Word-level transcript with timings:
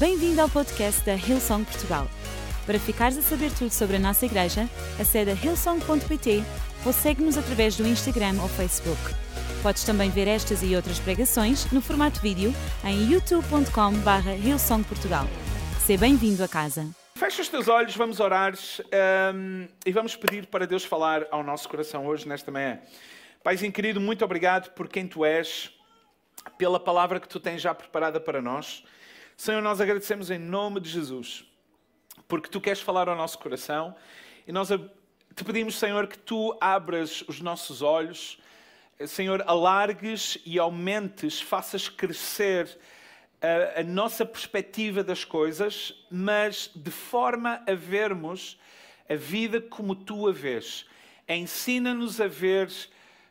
Bem-vindo 0.00 0.40
ao 0.40 0.48
podcast 0.48 1.04
da 1.04 1.12
Hillsong 1.12 1.62
Portugal. 1.62 2.08
Para 2.64 2.78
ficares 2.78 3.18
a 3.18 3.20
saber 3.20 3.52
tudo 3.52 3.70
sobre 3.70 3.96
a 3.96 3.98
nossa 3.98 4.24
igreja, 4.24 4.62
acede 4.98 5.30
a 5.30 5.34
hillsong.pt 5.34 6.42
ou 6.86 6.90
segue-nos 6.94 7.36
através 7.36 7.76
do 7.76 7.86
Instagram 7.86 8.40
ou 8.40 8.48
Facebook. 8.48 8.98
Podes 9.62 9.84
também 9.84 10.08
ver 10.08 10.26
estas 10.26 10.62
e 10.62 10.74
outras 10.74 10.98
pregações 10.98 11.70
no 11.70 11.82
formato 11.82 12.18
vídeo 12.22 12.50
em 12.82 13.12
youtube.com.br 13.12 14.30
hillsongportugal. 14.42 15.26
Seja 15.84 16.00
bem-vindo 16.00 16.42
a 16.42 16.48
casa. 16.48 16.86
Fecha 17.14 17.42
os 17.42 17.50
teus 17.50 17.68
olhos, 17.68 17.94
vamos 17.94 18.20
orar 18.20 18.54
um, 19.34 19.68
e 19.84 19.92
vamos 19.92 20.16
pedir 20.16 20.46
para 20.46 20.66
Deus 20.66 20.82
falar 20.82 21.26
ao 21.30 21.42
nosso 21.42 21.68
coração 21.68 22.06
hoje, 22.06 22.26
nesta 22.26 22.50
manhã. 22.50 22.80
Paizinho 23.44 23.70
querido, 23.70 24.00
muito 24.00 24.24
obrigado 24.24 24.70
por 24.70 24.88
quem 24.88 25.06
tu 25.06 25.26
és, 25.26 25.70
pela 26.56 26.80
palavra 26.80 27.20
que 27.20 27.28
tu 27.28 27.38
tens 27.38 27.60
já 27.60 27.74
preparada 27.74 28.18
para 28.18 28.40
nós. 28.40 28.82
Senhor, 29.40 29.62
nós 29.62 29.80
agradecemos 29.80 30.30
em 30.30 30.38
nome 30.38 30.80
de 30.80 30.90
Jesus, 30.90 31.46
porque 32.28 32.50
tu 32.50 32.60
queres 32.60 32.82
falar 32.82 33.08
ao 33.08 33.16
nosso 33.16 33.38
coração 33.38 33.96
e 34.46 34.52
nós 34.52 34.68
te 34.68 35.42
pedimos, 35.42 35.78
Senhor, 35.78 36.06
que 36.08 36.18
tu 36.18 36.54
abras 36.60 37.24
os 37.26 37.40
nossos 37.40 37.80
olhos, 37.80 38.38
Senhor, 39.06 39.42
alargues 39.46 40.36
e 40.44 40.58
aumentes, 40.58 41.40
faças 41.40 41.88
crescer 41.88 42.78
a, 43.40 43.80
a, 43.80 43.82
nossa 43.82 44.26
perspectiva 44.26 45.02
das 45.02 45.24
coisas, 45.24 45.94
mas 46.10 46.70
de 46.76 46.90
forma 46.90 47.62
a 47.66 47.72
vermos 47.72 48.60
a 49.08 49.14
vida 49.14 49.58
como 49.58 49.94
tu 49.94 50.28
a 50.28 50.32
vês. 50.32 50.84
Ensina-nos 51.26 52.20
a 52.20 52.28
ver, 52.28 52.70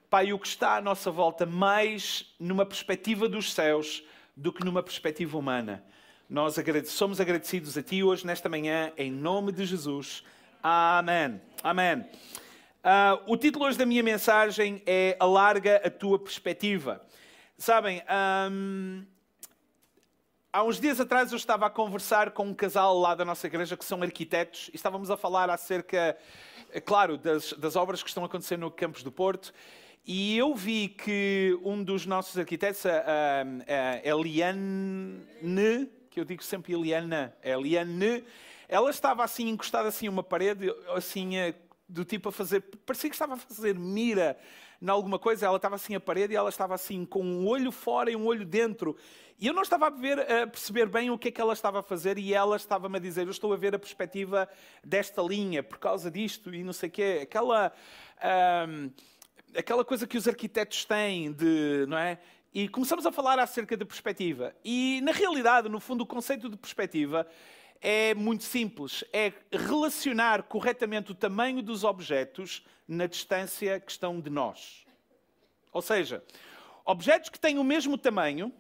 Pai, 0.10 0.34
o 0.34 0.40
que 0.40 0.48
está 0.48 0.78
à 0.78 0.82
nossa 0.82 1.12
volta 1.12 1.46
mais 1.46 2.34
numa 2.40 2.66
perspectiva 2.66 3.30
dos 3.30 3.54
céus 3.54 4.04
do 4.40 4.54
que 4.54 4.64
numa 4.64 4.82
perspectiva 4.82 5.38
humana. 5.38 5.84
Nós 6.30 6.56
somos 6.86 7.20
agradecidos 7.20 7.78
a 7.78 7.84
Ti 7.84 8.04
hoje, 8.04 8.26
nesta 8.26 8.48
manhã, 8.48 8.94
em 8.96 9.12
nome 9.12 9.52
de 9.52 9.66
Jesus. 9.66 10.24
Amém. 10.64 11.42
Amém. 11.62 12.00
Uh, 12.00 13.34
o 13.34 13.36
título 13.36 13.66
hoje 13.66 13.78
da 13.78 13.86
minha 13.86 14.02
mensagem 14.02 14.82
é 14.86 15.18
Alarga 15.20 15.82
a 15.84 15.90
Tua 15.90 16.18
Perspectiva. 16.18 17.06
Sabem, 17.58 18.02
um, 18.50 19.06
Há 20.54 20.64
uns 20.64 20.80
dias 20.80 21.02
atrás 21.02 21.32
eu 21.32 21.38
estava 21.38 21.66
a 21.66 21.70
conversar 21.70 22.32
com 22.32 22.46
um 22.46 22.54
casal 22.54 22.98
lá 22.98 23.14
da 23.14 23.26
nossa 23.26 23.46
igreja 23.46 23.76
que 23.76 23.84
são 23.84 24.02
arquitetos 24.02 24.70
e 24.74 24.78
estávamos 24.78 25.12
a 25.12 25.18
falar 25.18 25.50
acerca, 25.50 26.18
é 26.72 26.80
claro, 26.80 27.18
das, 27.18 27.52
das 27.54 27.76
obras 27.76 28.02
que 28.02 28.08
estão 28.08 28.24
a 28.24 28.26
acontecer 28.26 28.58
no 28.58 28.72
Campos 28.72 29.04
do 29.04 29.12
Porto. 29.12 29.54
E 30.12 30.36
eu 30.36 30.56
vi 30.56 30.88
que 30.88 31.56
um 31.64 31.84
dos 31.84 32.08
nossos 32.08 32.36
arquitetos, 32.36 32.84
a, 32.84 32.90
a, 32.98 33.44
a 33.94 34.08
Eliane, 34.08 35.88
que 36.10 36.20
eu 36.20 36.26
digo 36.26 36.44
sempre 36.44 36.74
Eliana, 36.74 37.32
a 37.44 37.50
Eliane, 37.50 38.24
ela 38.68 38.90
estava 38.90 39.24
assim 39.24 39.50
encostada 39.50 39.88
assim 39.88 40.08
a 40.08 40.10
uma 40.10 40.24
parede, 40.24 40.74
assim 40.96 41.34
do 41.88 42.04
tipo 42.04 42.30
a 42.30 42.32
fazer, 42.32 42.62
parecia 42.88 43.08
que 43.08 43.16
estava 43.16 43.36
a 43.36 43.38
fazer 43.38 43.76
mira 43.76 44.36
em 44.82 44.90
alguma 44.90 45.20
coisa, 45.20 45.46
ela 45.46 45.58
estava 45.58 45.76
assim 45.76 45.94
à 45.94 46.00
parede 46.00 46.34
e 46.34 46.36
ela 46.36 46.50
estava 46.50 46.74
assim 46.74 47.06
com 47.06 47.22
um 47.24 47.48
olho 47.48 47.72
fora 47.72 48.10
e 48.10 48.16
um 48.16 48.26
olho 48.26 48.48
dentro. 48.48 48.98
E 49.38 49.46
eu 49.46 49.54
não 49.54 49.62
estava 49.62 49.86
a, 49.86 49.90
ver, 49.92 50.20
a 50.20 50.48
perceber 50.48 50.88
bem 50.88 51.12
o 51.12 51.20
que 51.20 51.28
é 51.28 51.32
que 51.32 51.40
ela 51.40 51.54
estava 51.54 51.82
a 51.82 51.84
fazer 51.84 52.18
e 52.18 52.34
ela 52.34 52.56
estava-me 52.56 52.98
a 52.98 53.00
dizer, 53.00 53.28
eu 53.28 53.32
estou 53.32 53.54
a 53.54 53.58
ver 53.58 53.76
a 53.76 53.80
perspectiva 53.80 54.50
desta 54.84 55.22
linha 55.22 55.62
por 55.62 55.78
causa 55.78 56.10
disto 56.10 56.52
e 56.52 56.64
não 56.64 56.74
sei 56.74 56.90
o 56.90 56.92
quê. 56.92 57.20
Aquela, 57.22 57.72
aquela 59.56 59.84
coisa 59.84 60.08
que 60.08 60.18
os 60.18 60.28
arquitetos 60.28 60.86
têm 60.86 61.32
de, 61.32 61.86
não 61.88 61.98
é? 61.98 62.20
E 62.54 62.68
começamos 62.68 63.06
a 63.06 63.12
falar 63.12 63.38
acerca 63.40 63.78
de 63.78 63.86
perspectiva. 63.86 64.56
E, 64.64 65.02
na 65.04 65.12
realidade, 65.12 65.70
no 65.70 65.80
fundo, 65.80 66.02
o 66.02 66.06
conceito 66.06 66.50
de 66.50 66.58
perspectiva 66.58 67.28
é 67.82 68.14
muito 68.16 68.44
simples. 68.44 69.04
É 69.14 69.32
relacionar 69.52 70.44
corretamente 70.44 71.12
o 71.12 71.16
tamanho 71.16 71.62
dos 71.62 71.84
objetos 71.84 72.66
na 72.88 73.06
distância 73.06 73.80
que 73.80 73.92
estão 73.92 74.20
de 74.20 74.30
nós. 74.30 74.86
Ou 75.72 75.82
seja, 75.82 76.24
objetos 76.84 77.30
que 77.30 77.40
têm 77.40 77.60
o 77.60 77.64
mesmo 77.64 77.98
tamanho, 77.98 78.52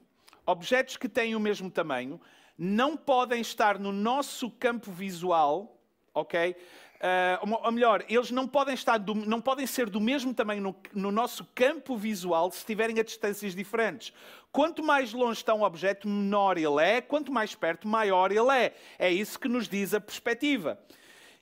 objetos 0.45 0.95
que 0.95 1.09
têm 1.09 1.35
o 1.35 1.39
mesmo 1.39 1.71
tamanho, 1.71 2.21
não 2.57 2.95
podem 2.95 3.41
estar 3.41 3.79
no 3.79 3.91
nosso 3.91 4.51
campo 4.51 4.91
visual, 4.91 5.81
ok? 6.13 6.55
Uh, 6.99 7.59
ou 7.63 7.71
melhor, 7.71 8.03
eles 8.09 8.29
não 8.29 8.45
podem, 8.45 8.73
estar 8.73 8.97
do, 8.97 9.15
não 9.15 9.39
podem 9.39 9.65
ser 9.65 9.89
do 9.89 10.01
mesmo 10.01 10.33
tamanho 10.33 10.61
no, 10.61 10.75
no, 10.93 11.11
nosso 11.11 11.45
campo 11.55 11.95
visual 11.95 12.51
se 12.51 12.57
estiverem 12.57 12.99
a 12.99 13.03
distâncias 13.03 13.55
diferentes. 13.55 14.11
Quanto 14.51 14.83
mais 14.83 15.13
longe 15.13 15.39
está 15.39 15.53
um 15.53 15.63
objeto, 15.63 16.09
menor 16.09 16.57
ele 16.57 16.83
é, 16.83 16.99
quanto 16.99 17.31
mais 17.31 17.55
perto, 17.55 17.87
maior 17.87 18.33
ele 18.33 18.51
é. 18.51 18.75
É 18.97 19.09
isso 19.09 19.39
que 19.39 19.47
nos 19.47 19.69
diz 19.69 19.93
a 19.93 20.01
perspectiva. 20.01 20.77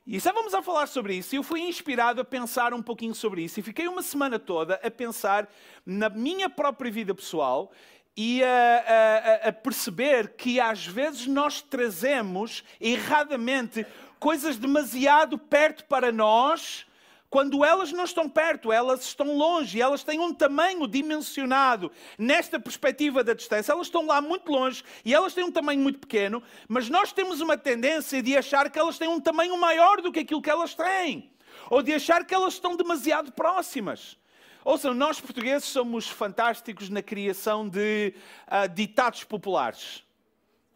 E 0.06 0.20
já 0.20 0.32
vamos 0.32 0.54
a 0.54 0.62
falar 0.62 0.88
sobre 0.88 1.16
isso. 1.16 1.36
Eu 1.36 1.42
fui 1.42 1.62
inspirado 1.62 2.22
a 2.22 2.24
pensar 2.24 2.72
um 2.72 2.82
pouquinho 2.82 3.16
sobre 3.16 3.42
isso 3.42 3.60
e 3.60 3.64
fiquei 3.64 3.88
uma 3.88 4.04
semana 4.04 4.38
toda 4.38 4.76
a 4.76 4.92
pensar 4.92 5.50
na 5.84 6.08
minha 6.08 6.50
própria 6.50 6.92
vida 6.92 7.16
pessoal 7.16 7.72
e 8.16 8.44
a, 8.44 9.44
a, 9.46 9.50
a, 9.50 9.54
perceber 9.54 10.30
que 10.30 10.60
às 10.60 10.88
vezes 10.88 11.28
nós 11.28 11.62
trazemos 11.62 12.64
erradamente 12.82 13.86
coisas 14.20 14.58
demasiado 14.58 15.38
perto 15.38 15.86
para 15.86 16.12
nós, 16.12 16.86
quando 17.30 17.64
elas 17.66 17.92
não 17.92 18.06
estão 18.06 18.30
perto, 18.30 18.72
elas 18.72 19.02
estão 19.04 19.36
longe, 19.36 19.82
elas 19.82 20.04
têm 20.04 20.20
um 20.20 20.34
tamanho 20.34 20.88
dimensionado 20.88 21.92
nesta 22.18 22.60
perspectiva 22.60 23.24
da 23.24 23.34
distância, 23.34 23.74
elas 23.74 23.88
estão 23.88 24.06
lá 24.06 24.22
muito 24.22 24.50
longe 24.50 24.84
e 25.04 25.14
elas 25.14 25.34
têm 25.34 25.44
um 25.44 25.52
tamanho 25.52 25.82
muito 25.82 26.00
pequeno, 26.00 26.42
mas 26.68 26.90
nós 26.90 27.12
temos 27.12 27.42
uma 27.42 27.58
tendência 27.58 28.24
de 28.24 28.38
achar 28.38 28.70
que 28.70 28.80
elas 28.80 28.98
têm 28.98 29.10
um 29.10 29.20
tamanho 29.20 29.58
maior 29.58 30.02
do 30.02 30.12
que 30.12 30.20
aquilo 30.20 30.42
que 30.42 30.50
elas 30.50 30.74
têm, 30.74 31.30
ou 31.70 31.84
de 31.84 31.94
achar 31.94 32.26
que 32.26 32.34
elas 32.34 32.54
estão 32.54 32.78
demasiado 32.78 33.32
próximas. 33.34 34.18
Ouçam, 34.64 34.94
nós 34.94 35.20
portugueses 35.20 35.68
somos 35.68 36.08
fantásticos 36.08 36.90
na 36.90 37.02
criação 37.02 37.68
de 37.68 38.14
uh, 38.48 38.68
ditados 38.74 39.24
populares. 39.24 40.04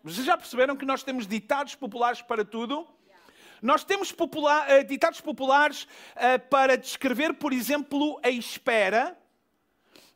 Vocês 0.03 0.25
já 0.25 0.37
perceberam 0.37 0.75
que 0.75 0.85
nós 0.85 1.03
temos 1.03 1.27
ditados 1.27 1.75
populares 1.75 2.21
para 2.21 2.43
tudo? 2.43 2.87
Nós 3.61 3.83
temos 3.83 4.11
popular, 4.11 4.67
uh, 4.69 4.83
ditados 4.83 5.21
populares 5.21 5.83
uh, 6.15 6.39
para 6.49 6.75
descrever, 6.75 7.33
por 7.33 7.53
exemplo, 7.53 8.19
a 8.23 8.29
espera, 8.29 9.15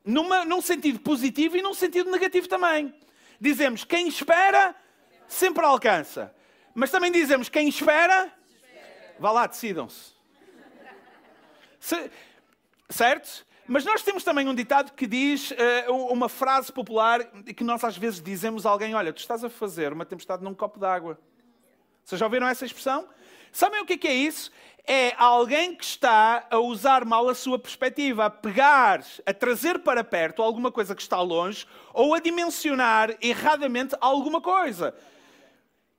numa, 0.03 0.43
num 0.43 0.61
sentido 0.61 0.99
positivo 0.99 1.57
e 1.57 1.61
num 1.61 1.73
sentido 1.73 2.09
negativo 2.09 2.47
também. 2.47 2.93
Dizemos 3.39 3.83
quem 3.83 4.07
espera 4.07 4.75
sempre 5.27 5.63
alcança. 5.65 6.33
Mas 6.73 6.91
também 6.91 7.11
dizemos 7.11 7.47
quem 7.47 7.69
espera, 7.69 8.31
vá 9.19 9.31
lá, 9.31 9.47
decidam-se. 9.47 10.13
certo? 12.89 13.45
Mas 13.67 13.85
nós 13.85 14.03
temos 14.03 14.23
também 14.23 14.47
um 14.47 14.53
ditado 14.53 14.91
que 14.93 15.07
diz 15.07 15.51
uh, 15.51 15.91
uma 16.11 16.29
frase 16.29 16.71
popular 16.71 17.23
que 17.55 17.63
nós 17.63 17.83
às 17.83 17.97
vezes 17.97 18.21
dizemos 18.21 18.65
a 18.65 18.69
alguém: 18.69 18.93
Olha, 18.93 19.13
tu 19.13 19.19
estás 19.19 19.43
a 19.43 19.49
fazer 19.49 19.93
uma 19.93 20.05
tempestade 20.05 20.43
num 20.43 20.53
copo 20.53 20.79
d'água. 20.79 21.19
Vocês 22.03 22.19
já 22.19 22.25
ouviram 22.25 22.47
essa 22.47 22.65
expressão? 22.65 23.07
Sabem 23.55 23.79
o 23.79 23.85
que 23.85 24.05
é 24.05 24.13
isso? 24.13 24.51
É 24.85 25.15
alguém 25.17 25.73
que 25.73 25.85
está 25.85 26.45
a 26.51 26.59
usar 26.59 27.05
mal 27.05 27.29
a 27.29 27.33
sua 27.33 27.57
perspectiva, 27.57 28.25
a 28.25 28.29
pegar, 28.29 29.01
a 29.25 29.33
trazer 29.33 29.79
para 29.79 30.03
perto 30.03 30.43
alguma 30.43 30.69
coisa 30.69 30.93
que 30.93 31.01
está 31.01 31.21
longe 31.21 31.65
ou 31.93 32.13
a 32.13 32.19
dimensionar 32.19 33.15
erradamente 33.21 33.95
alguma 34.01 34.41
coisa. 34.41 34.93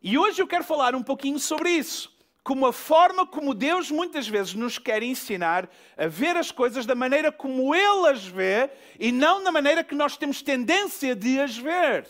E 0.03 0.19
hoje 0.19 0.43
eu 0.43 0.47
quero 0.47 0.65
falar 0.65 0.95
um 0.95 1.03
pouquinho 1.03 1.39
sobre 1.39 1.71
isso. 1.71 2.15
Como 2.45 2.67
a 2.67 2.75
forma 2.75 3.27
como 3.27 3.55
Deus 3.55 3.91
muitas 3.91 4.29
vezes 4.29 4.53
nos 4.53 4.77
quer 4.77 5.03
ensinar 5.03 5.67
a 5.97 6.09
ver 6.09 6.37
as 6.37 6.51
coisas 6.51 6.85
da 6.85 6.95
maneira 6.95 7.33
como 7.33 7.75
Ele 7.75 8.11
as 8.11 8.27
vê 8.27 8.69
e 9.01 9.11
não 9.11 9.43
da 9.43 9.51
maneira 9.51 9.83
que 9.83 9.95
nós 9.95 10.19
temos 10.19 10.43
tendência 10.43 11.17
de 11.17 11.41
as 11.41 11.57
ver. 11.57 12.07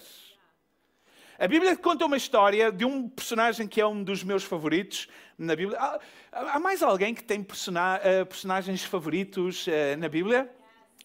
A 1.38 1.46
Bíblia 1.46 1.76
conta 1.76 2.06
uma 2.06 2.16
história 2.16 2.72
de 2.72 2.86
um 2.86 3.10
personagem 3.10 3.68
que 3.68 3.78
é 3.78 3.86
um 3.86 4.02
dos 4.02 4.24
meus 4.24 4.42
favoritos 4.42 5.06
na 5.38 5.54
Bíblia. 5.54 5.78
Há, 6.32 6.58
mais 6.58 6.82
alguém 6.82 7.14
que 7.14 7.22
tem 7.22 7.40
uh, 7.40 8.26
personagens 8.26 8.84
favoritos 8.84 9.66
uh, 9.66 9.70
na 9.98 10.08
Bíblia? 10.08 10.50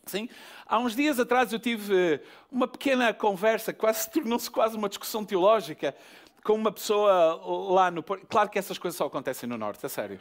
Sim. 0.05 0.29
Há 0.65 0.79
uns 0.79 0.95
dias 0.95 1.19
atrás 1.19 1.51
eu 1.53 1.59
tive 1.59 1.93
uh, 1.93 2.19
uma 2.51 2.67
pequena 2.67 3.13
conversa, 3.13 3.73
quase 3.73 4.09
tornou-se 4.11 4.49
quase 4.49 4.75
uma 4.77 4.89
discussão 4.89 5.23
teológica, 5.23 5.95
com 6.43 6.53
uma 6.53 6.71
pessoa 6.71 7.35
lá 7.73 7.91
no. 7.91 8.01
Claro 8.01 8.49
que 8.49 8.57
essas 8.57 8.77
coisas 8.77 8.97
só 8.97 9.05
acontecem 9.05 9.47
no 9.47 9.57
Norte, 9.57 9.85
é 9.85 9.89
sério. 9.89 10.19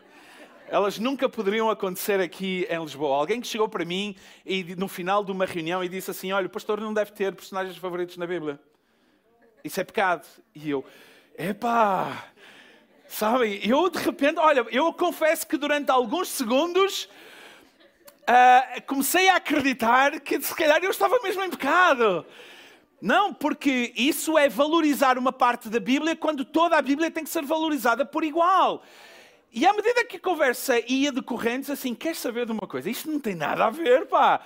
Elas 0.69 0.99
nunca 0.99 1.29
poderiam 1.29 1.69
acontecer 1.69 2.21
aqui 2.21 2.67
em 2.71 2.81
Lisboa. 2.81 3.17
Alguém 3.17 3.41
que 3.41 3.47
chegou 3.47 3.69
para 3.69 3.85
mim 3.85 4.15
e 4.47 4.63
no 4.77 4.87
final 4.87 5.25
de 5.25 5.33
uma 5.33 5.45
reunião 5.45 5.83
e 5.83 5.89
disse 5.89 6.11
assim: 6.11 6.31
Olha, 6.31 6.47
o 6.47 6.51
pastor 6.51 6.81
não 6.81 6.95
deve 6.95 7.11
ter 7.13 7.35
personagens 7.35 7.77
favoritos 7.77 8.17
na 8.17 8.27
Bíblia. 8.27 8.61
Isso 9.65 9.81
é 9.81 9.85
pecado. 9.85 10.25
E 10.55 10.71
eu, 10.71 10.85
epá, 11.37 12.31
sabem? 13.11 13.61
Eu 13.63 13.91
de 13.91 13.99
repente, 13.99 14.39
olha, 14.39 14.65
eu 14.71 14.93
confesso 14.93 15.47
que 15.47 15.57
durante 15.57 15.91
alguns 15.91 16.29
segundos 16.29 17.09
uh, 18.23 18.83
comecei 18.87 19.29
a 19.29 19.37
acreditar 19.37 20.21
que 20.21 20.41
se 20.41 20.55
calhar 20.55 20.83
eu 20.83 20.91
estava 20.91 21.19
mesmo 21.21 21.43
em 21.43 21.51
pecado. 21.51 22.25
Não, 23.01 23.33
porque 23.33 23.93
isso 23.97 24.39
é 24.39 24.49
valorizar 24.49 25.17
uma 25.17 25.33
parte 25.33 25.69
da 25.69 25.81
Bíblia 25.81 26.15
quando 26.15 26.45
toda 26.45 26.77
a 26.77 26.83
Bíblia 26.83 27.11
tem 27.11 27.25
que 27.25 27.31
ser 27.31 27.45
valorizada 27.45 28.05
por 28.05 28.23
igual. 28.23 28.83
E 29.53 29.67
à 29.67 29.73
medida 29.73 30.05
que 30.05 30.17
a 30.17 30.21
conversa 30.21 30.79
ia 30.87 31.11
decorrendo, 31.11 31.73
assim, 31.73 31.95
queres 31.95 32.19
saber 32.19 32.47
de 32.47 32.53
uma 32.53 32.69
coisa? 32.69 32.89
Isto 32.89 33.11
não 33.11 33.19
tem 33.19 33.35
nada 33.35 33.67
a 33.67 33.71
ver, 33.71 34.07
pá. 34.07 34.41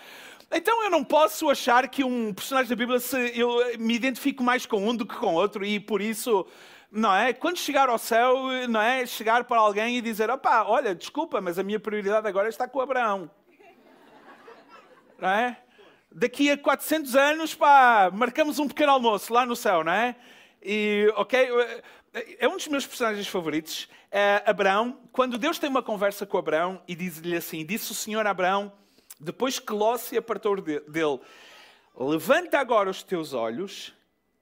Então 0.50 0.84
eu 0.84 0.90
não 0.90 1.02
posso 1.02 1.50
achar 1.50 1.88
que 1.88 2.04
um 2.04 2.32
personagem 2.32 2.70
da 2.70 2.76
Bíblia 2.76 3.00
se, 3.00 3.38
eu 3.38 3.76
me 3.78 3.94
identifico 3.94 4.42
mais 4.42 4.64
com 4.64 4.88
um 4.88 4.94
do 4.94 5.04
que 5.04 5.16
com 5.16 5.34
outro 5.34 5.64
e 5.64 5.80
por 5.80 6.00
isso, 6.00 6.46
não 6.94 7.12
é? 7.12 7.32
Quando 7.32 7.58
chegar 7.58 7.88
ao 7.88 7.98
céu, 7.98 8.36
não 8.68 8.80
é? 8.80 9.04
Chegar 9.04 9.42
para 9.44 9.58
alguém 9.58 9.98
e 9.98 10.00
dizer, 10.00 10.30
opá, 10.30 10.62
olha, 10.62 10.94
desculpa, 10.94 11.40
mas 11.40 11.58
a 11.58 11.64
minha 11.64 11.80
prioridade 11.80 12.28
agora 12.28 12.48
está 12.48 12.68
com 12.68 12.80
Abraão. 12.80 13.28
Não 15.18 15.28
é? 15.28 15.58
Daqui 16.12 16.52
a 16.52 16.56
400 16.56 17.16
anos, 17.16 17.54
pá, 17.54 18.10
marcamos 18.14 18.60
um 18.60 18.68
pequeno 18.68 18.92
almoço 18.92 19.32
lá 19.32 19.44
no 19.44 19.56
céu, 19.56 19.82
não 19.82 19.92
é? 19.92 20.14
E, 20.62 21.12
ok, 21.16 21.48
é 22.38 22.46
um 22.46 22.56
dos 22.56 22.68
meus 22.68 22.86
personagens 22.86 23.26
favoritos, 23.26 23.88
é 24.12 24.40
Abraão. 24.46 25.00
Quando 25.10 25.36
Deus 25.36 25.58
tem 25.58 25.68
uma 25.68 25.82
conversa 25.82 26.24
com 26.24 26.38
Abraão 26.38 26.80
e 26.86 26.94
diz-lhe 26.94 27.36
assim: 27.36 27.66
Disse 27.66 27.90
o 27.90 27.94
Senhor 27.94 28.24
a 28.24 28.30
Abraão, 28.30 28.72
depois 29.18 29.58
que 29.58 29.72
Ló 29.72 29.96
se 29.96 30.16
apartou 30.16 30.60
dele: 30.60 31.20
Levanta 31.98 32.60
agora 32.60 32.88
os 32.88 33.02
teus 33.02 33.32
olhos 33.32 33.92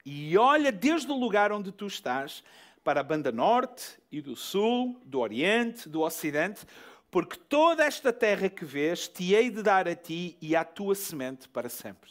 e 0.05 0.37
olha 0.37 0.73
desde 0.73 1.11
o 1.11 1.17
lugar 1.17 1.53
onde 1.53 1.71
tu 1.71 1.87
estás 1.87 2.43
para 2.83 3.01
a 3.01 3.05
banda 3.05 3.31
norte 3.31 3.99
e 4.11 4.21
do 4.21 4.35
sul, 4.35 5.01
do 5.05 5.21
oriente, 5.21 5.89
do 5.89 6.01
ocidente, 6.01 6.67
porque 7.11 7.37
toda 7.37 7.85
esta 7.85 8.13
terra 8.13 8.49
que 8.49 8.65
vês 8.65 9.07
te 9.07 9.35
hei 9.35 9.51
de 9.51 9.63
dar 9.63 9.87
a 9.87 9.95
ti 9.95 10.37
e 10.41 10.57
à 10.57 10.65
tua 10.65 10.95
semente 10.95 11.49
para 11.49 11.69
sempre. 11.69 12.11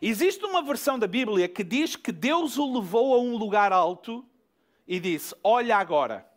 Existe 0.00 0.44
uma 0.44 0.62
versão 0.62 0.98
da 0.98 1.06
Bíblia 1.06 1.48
que 1.48 1.64
diz 1.64 1.96
que 1.96 2.12
Deus 2.12 2.58
o 2.58 2.74
levou 2.74 3.14
a 3.14 3.18
um 3.18 3.36
lugar 3.36 3.72
alto 3.72 4.24
e 4.86 5.00
disse: 5.00 5.34
Olha 5.42 5.76
agora. 5.76 6.28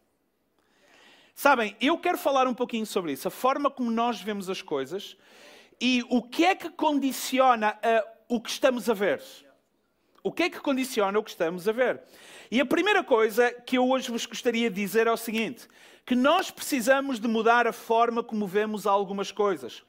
Sabem, 1.36 1.76
eu 1.80 1.98
quero 2.00 2.18
falar 2.18 2.48
um 2.48 2.54
pouquinho 2.54 2.86
sobre 2.86 3.12
isso, 3.12 3.28
a 3.28 3.32
forma 3.32 3.70
como 3.70 3.92
nós 3.92 4.20
vemos 4.20 4.50
as 4.50 4.62
coisas 4.62 5.16
e 5.80 6.04
o 6.10 6.24
que 6.24 6.44
é 6.44 6.56
que 6.56 6.70
condiciona 6.70 7.74
uh, 7.74 8.36
o 8.36 8.42
que 8.42 8.50
estamos 8.50 8.90
a 8.90 8.94
ver. 8.96 9.22
O 10.28 10.32
que 10.34 10.44
é 10.44 10.50
que 10.50 10.60
condiciona 10.60 11.18
o 11.18 11.24
que 11.24 11.30
estamos 11.30 11.70
a 11.70 11.72
ver? 11.72 12.02
E 12.52 12.60
a 12.60 12.66
primeira 12.66 13.02
coisa 13.02 13.50
que 13.66 13.78
eu 13.78 13.90
hoje 13.90 14.12
vos 14.12 14.26
gostaria 14.26 14.70
de 14.70 14.76
dizer 14.76 15.08
é 15.08 15.12
o 15.12 15.16
seguinte: 15.16 15.70
que 16.06 16.16
nós 16.16 16.52
precisamos 16.52 17.18
de 17.18 17.30
mudar 17.30 17.66
a 17.66 17.72
forma 17.72 18.22
como 18.22 18.46
vemos 18.46 18.86
algumas 18.86 19.32
coisas. 19.32 19.84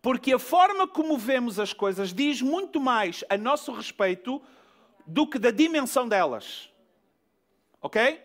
Porque 0.00 0.32
a 0.32 0.38
forma 0.38 0.86
como 0.86 1.18
vemos 1.18 1.58
as 1.58 1.72
coisas 1.72 2.12
diz 2.12 2.40
muito 2.40 2.78
mais 2.78 3.24
a 3.28 3.36
nosso 3.36 3.72
respeito 3.72 4.40
do 5.04 5.26
que 5.26 5.40
da 5.40 5.50
dimensão 5.50 6.06
delas. 6.06 6.70
Ok? 7.82 8.22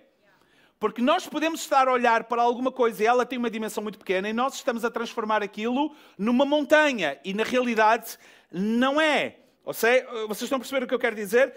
Porque 0.79 1.01
nós 1.01 1.27
podemos 1.27 1.61
estar 1.61 1.87
a 1.87 1.91
olhar 1.91 2.25
para 2.25 2.43
alguma 2.43 2.71
coisa 2.71 3.01
e 3.01 3.07
ela 3.07 3.25
tem 3.25 3.39
uma 3.39 3.49
dimensão 3.49 3.81
muito 3.81 3.97
pequena 3.97 4.29
e 4.29 4.33
nós 4.33 4.53
estamos 4.53 4.85
a 4.85 4.91
transformar 4.91 5.41
aquilo 5.41 5.95
numa 6.15 6.45
montanha 6.45 7.19
e 7.25 7.33
na 7.33 7.43
realidade 7.43 8.19
não 8.51 9.01
é. 9.01 9.38
Seja, 9.73 10.05
vocês 10.27 10.43
estão 10.43 10.57
a 10.57 10.59
perceber 10.59 10.83
o 10.83 10.87
que 10.87 10.93
eu 10.93 10.99
quero 10.99 11.15
dizer? 11.15 11.53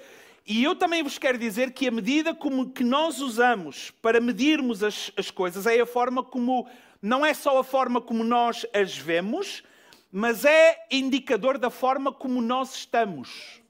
E 0.46 0.64
eu 0.64 0.74
também 0.74 1.02
vos 1.02 1.18
quero 1.18 1.38
dizer 1.38 1.72
que 1.72 1.86
a 1.86 1.90
medida 1.90 2.34
como 2.34 2.70
que 2.70 2.82
nós 2.82 3.20
usamos 3.20 3.90
para 4.02 4.20
medirmos 4.20 4.82
as, 4.82 5.12
as 5.16 5.30
coisas 5.30 5.66
é 5.66 5.80
a 5.80 5.86
forma 5.86 6.22
como, 6.22 6.68
não 7.00 7.24
é 7.24 7.32
só 7.32 7.58
a 7.58 7.64
forma 7.64 8.00
como 8.00 8.24
nós 8.24 8.66
as 8.74 8.96
vemos, 8.96 9.62
mas 10.10 10.44
é 10.44 10.86
indicador 10.90 11.58
da 11.58 11.70
forma 11.70 12.12
como 12.12 12.42
nós 12.42 12.74
estamos. 12.74 13.62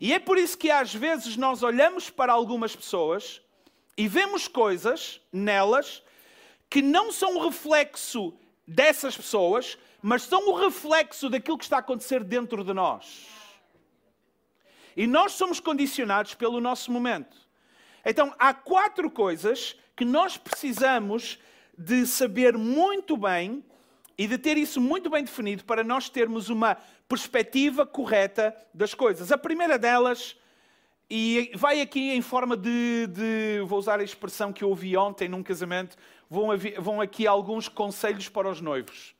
E 0.00 0.12
é 0.12 0.18
por 0.18 0.38
isso 0.38 0.56
que 0.56 0.70
às 0.70 0.94
vezes 0.94 1.36
nós 1.36 1.62
olhamos 1.62 2.08
para 2.08 2.32
algumas 2.32 2.76
pessoas 2.76 3.40
e 3.96 4.06
vemos 4.06 4.46
coisas 4.46 5.20
nelas 5.32 6.02
que 6.70 6.80
não 6.80 7.10
são 7.10 7.38
reflexo 7.44 8.34
dessas 8.66 9.16
pessoas, 9.16 9.78
mas 10.06 10.22
são 10.22 10.48
o 10.48 10.54
reflexo 10.54 11.28
daquilo 11.28 11.58
que 11.58 11.64
está 11.64 11.78
a 11.78 11.80
acontecer 11.80 12.22
dentro 12.22 12.62
de 12.62 12.72
nós. 12.72 13.26
E 14.96 15.04
nós 15.04 15.32
somos 15.32 15.58
condicionados 15.58 16.32
pelo 16.32 16.60
nosso 16.60 16.92
momento. 16.92 17.36
Então, 18.04 18.32
há 18.38 18.54
quatro 18.54 19.10
coisas 19.10 19.74
que 19.96 20.04
nós 20.04 20.36
precisamos 20.36 21.40
de 21.76 22.06
saber 22.06 22.56
muito 22.56 23.16
bem 23.16 23.64
e 24.16 24.28
de 24.28 24.38
ter 24.38 24.56
isso 24.56 24.80
muito 24.80 25.10
bem 25.10 25.24
definido 25.24 25.64
para 25.64 25.82
nós 25.82 26.08
termos 26.08 26.50
uma 26.50 26.76
perspectiva 27.08 27.84
correta 27.84 28.56
das 28.72 28.94
coisas. 28.94 29.32
A 29.32 29.36
primeira 29.36 29.76
delas, 29.76 30.36
e 31.10 31.50
vai 31.56 31.80
aqui 31.80 32.12
em 32.12 32.22
forma 32.22 32.56
de, 32.56 33.08
de 33.08 33.60
vou 33.66 33.76
usar 33.76 33.98
a 33.98 34.04
expressão 34.04 34.52
que 34.52 34.62
eu 34.62 34.68
ouvi 34.68 34.96
ontem 34.96 35.28
num 35.28 35.42
casamento, 35.42 35.96
vão, 36.30 36.50
vão 36.78 37.00
aqui 37.00 37.26
alguns 37.26 37.68
conselhos 37.68 38.28
para 38.28 38.48
os 38.48 38.60
noivos. 38.60 39.15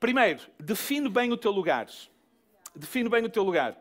Primeiro, 0.00 0.42
define 0.58 1.08
bem 1.08 1.32
o 1.32 1.36
teu 1.36 1.50
lugar. 1.50 1.88
Define 2.74 3.08
bem 3.08 3.24
o 3.24 3.30
teu 3.30 3.42
lugar. 3.42 3.76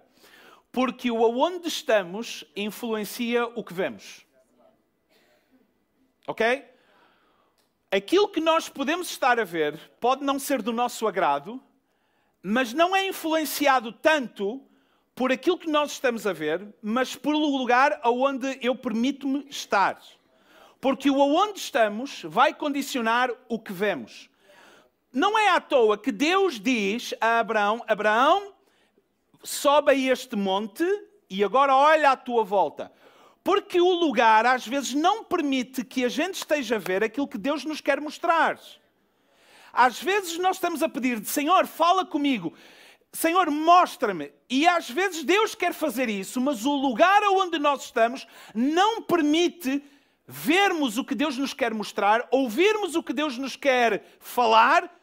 Porque 0.72 1.10
o 1.12 1.24
aonde 1.24 1.68
estamos 1.68 2.44
influencia 2.56 3.46
o 3.46 3.64
que 3.64 3.74
vemos. 3.74 4.26
Ok? 6.28 6.78
aquilo 7.92 8.28
que 8.28 8.42
nós 8.42 8.70
podemos 8.70 9.10
estar 9.10 9.40
a 9.40 9.44
ver 9.44 9.80
pode 10.00 10.24
não 10.24 10.40
ser 10.40 10.62
do 10.62 10.74
nosso 10.74 11.08
agrado, 11.08 11.62
mas 12.42 12.74
não 12.74 12.96
é 12.96 13.08
influenciado 13.08 13.92
tanto 13.92 14.62
por 15.16 15.32
aquilo 15.32 15.58
que 15.58 15.70
nós 15.70 15.94
estamos 15.94 16.28
a 16.28 16.34
ver, 16.34 16.68
mas 16.82 17.16
pelo 17.16 17.58
lugar 17.58 18.00
aonde 18.04 18.60
eu 18.62 18.76
permito-me 18.76 19.48
estar. 19.50 20.00
Porque 20.80 21.10
o 21.10 21.22
aonde 21.22 21.60
estamos 21.60 22.22
vai 22.24 22.54
condicionar 22.54 23.32
o 23.50 23.58
que 23.58 23.74
vemos. 23.74 24.30
Não 25.12 25.38
é 25.38 25.50
à 25.50 25.62
toa 25.62 25.98
que 25.98 26.12
Deus 26.12 26.60
diz 26.60 27.14
a 27.20 27.40
Abraão: 27.40 27.84
Abraão, 27.88 28.54
sobe 29.44 29.92
a 29.92 29.96
este 29.96 30.36
monte 30.36 30.84
e 31.30 31.44
agora 31.44 31.76
olha 31.76 32.12
à 32.12 32.18
tua 32.18 32.44
volta. 32.44 32.92
Porque 33.44 33.80
o 33.80 33.94
lugar 33.94 34.46
às 34.46 34.68
vezes 34.68 34.94
não 34.94 35.24
permite 35.24 35.84
que 35.86 36.04
a 36.04 36.10
gente 36.10 36.36
esteja 36.36 36.76
a 36.76 36.80
ver 36.80 37.04
aquilo 37.04 37.28
que 37.28 37.38
Deus 37.38 37.64
nos 37.64 37.80
quer 37.80 38.02
mostrar. 38.02 38.60
Às 39.72 40.02
vezes 40.02 40.38
nós 40.38 40.58
estamos 40.58 40.84
a 40.84 40.90
pedir, 40.90 41.24
Senhor, 41.26 41.66
fala 41.66 42.06
comigo. 42.06 42.54
Senhor, 43.14 43.50
mostra-me. 43.50 44.32
E 44.50 44.68
às 44.68 44.90
vezes 44.90 45.24
Deus 45.24 45.56
quer 45.56 45.74
fazer 45.74 46.10
isso, 46.10 46.42
mas 46.42 46.66
o 46.66 46.76
lugar 46.76 47.24
onde 47.24 47.58
nós 47.58 47.86
estamos 47.86 48.28
não 48.54 49.02
permite 49.02 49.82
vermos 50.28 50.98
o 50.98 51.06
que 51.06 51.16
Deus 51.16 51.38
nos 51.38 51.54
quer 51.54 51.74
mostrar, 51.74 52.28
ouvirmos 52.32 52.96
o 52.96 53.04
que 53.04 53.14
Deus 53.14 53.38
nos 53.38 53.56
quer 53.56 54.04
falar. 54.20 54.97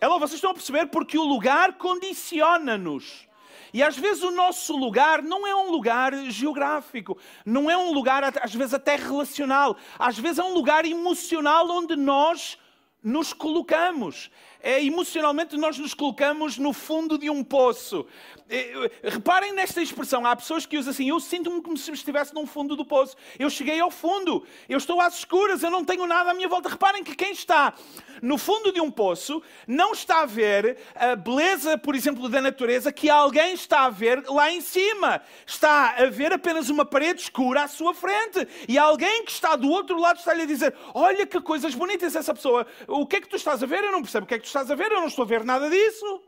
Ela, 0.00 0.18
vocês 0.18 0.36
estão 0.36 0.50
a 0.50 0.54
perceber? 0.54 0.86
Porque 0.86 1.18
o 1.18 1.24
lugar 1.24 1.74
condiciona-nos. 1.74 3.28
E 3.72 3.82
às 3.82 3.96
vezes 3.96 4.22
o 4.22 4.30
nosso 4.30 4.76
lugar 4.76 5.22
não 5.22 5.46
é 5.46 5.54
um 5.54 5.70
lugar 5.70 6.14
geográfico, 6.30 7.16
não 7.44 7.70
é 7.70 7.76
um 7.76 7.92
lugar, 7.92 8.24
às 8.42 8.54
vezes, 8.54 8.74
até 8.74 8.96
relacional, 8.96 9.76
às 9.98 10.18
vezes 10.18 10.38
é 10.38 10.42
um 10.42 10.54
lugar 10.54 10.84
emocional 10.84 11.68
onde 11.70 11.94
nós 11.94 12.58
nos 13.02 13.32
colocamos. 13.32 14.30
É, 14.62 14.84
emocionalmente, 14.84 15.56
nós 15.56 15.78
nos 15.78 15.94
colocamos 15.94 16.58
no 16.58 16.74
fundo 16.74 17.16
de 17.16 17.30
um 17.30 17.42
poço. 17.42 18.06
É, 18.48 18.90
reparem 19.04 19.54
nesta 19.54 19.80
expressão. 19.80 20.26
Há 20.26 20.36
pessoas 20.36 20.66
que 20.66 20.76
usam 20.76 20.90
assim: 20.90 21.08
eu 21.08 21.18
sinto-me 21.18 21.62
como 21.62 21.78
se 21.78 21.90
estivesse 21.92 22.34
no 22.34 22.44
fundo 22.44 22.76
do 22.76 22.84
poço. 22.84 23.16
Eu 23.38 23.48
cheguei 23.48 23.80
ao 23.80 23.90
fundo, 23.90 24.44
eu 24.68 24.76
estou 24.76 25.00
às 25.00 25.14
escuras, 25.14 25.62
eu 25.62 25.70
não 25.70 25.82
tenho 25.82 26.06
nada 26.06 26.32
à 26.32 26.34
minha 26.34 26.48
volta. 26.48 26.68
Reparem 26.68 27.02
que 27.02 27.16
quem 27.16 27.32
está 27.32 27.72
no 28.20 28.36
fundo 28.36 28.70
de 28.70 28.80
um 28.82 28.90
poço 28.90 29.42
não 29.66 29.92
está 29.92 30.22
a 30.22 30.26
ver 30.26 30.76
a 30.94 31.16
beleza, 31.16 31.78
por 31.78 31.94
exemplo, 31.94 32.28
da 32.28 32.42
natureza 32.42 32.92
que 32.92 33.08
alguém 33.08 33.54
está 33.54 33.84
a 33.86 33.90
ver 33.90 34.22
lá 34.28 34.52
em 34.52 34.60
cima. 34.60 35.22
Está 35.46 35.94
a 35.96 36.06
ver 36.06 36.34
apenas 36.34 36.68
uma 36.68 36.84
parede 36.84 37.22
escura 37.22 37.62
à 37.62 37.68
sua 37.68 37.94
frente. 37.94 38.46
E 38.68 38.76
alguém 38.76 39.24
que 39.24 39.30
está 39.30 39.56
do 39.56 39.70
outro 39.70 39.98
lado 39.98 40.18
está-lhe 40.18 40.42
a 40.42 40.46
dizer: 40.46 40.74
Olha 40.92 41.24
que 41.24 41.40
coisas 41.40 41.74
bonitas 41.74 42.14
essa 42.14 42.34
pessoa. 42.34 42.66
O 42.92 43.06
que 43.06 43.16
é 43.16 43.20
que 43.20 43.28
tu 43.28 43.36
estás 43.36 43.62
a 43.62 43.66
ver? 43.66 43.84
Eu 43.84 43.92
não 43.92 44.02
percebo 44.02 44.24
o 44.24 44.26
que 44.26 44.34
é 44.34 44.38
que 44.38 44.42
tu 44.42 44.48
estás 44.48 44.68
a 44.68 44.74
ver, 44.74 44.90
eu 44.90 44.98
não 44.98 45.06
estou 45.06 45.22
a 45.22 45.28
ver 45.28 45.44
nada 45.44 45.70
disso. 45.70 46.22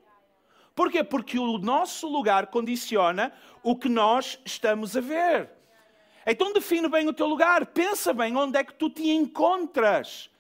Porquê? 0.77 1.03
Porque 1.03 1.37
o 1.37 1.59
nosso 1.59 2.09
lugar 2.09 2.47
condiciona 2.47 3.33
o 3.65 3.75
que 3.75 3.89
nós 3.89 4.39
estamos 4.45 4.97
a 4.97 5.01
ver. 5.01 5.51
Então 6.25 6.53
define 6.53 6.89
bem 6.89 7.09
o 7.09 7.13
teu 7.13 7.27
lugar, 7.27 7.67
pensa 7.67 8.15
bem 8.15 8.37
onde 8.37 8.57
é 8.57 8.63
que 8.63 8.75
tu 8.75 8.89
te 8.89 9.11
encontras. 9.11 10.31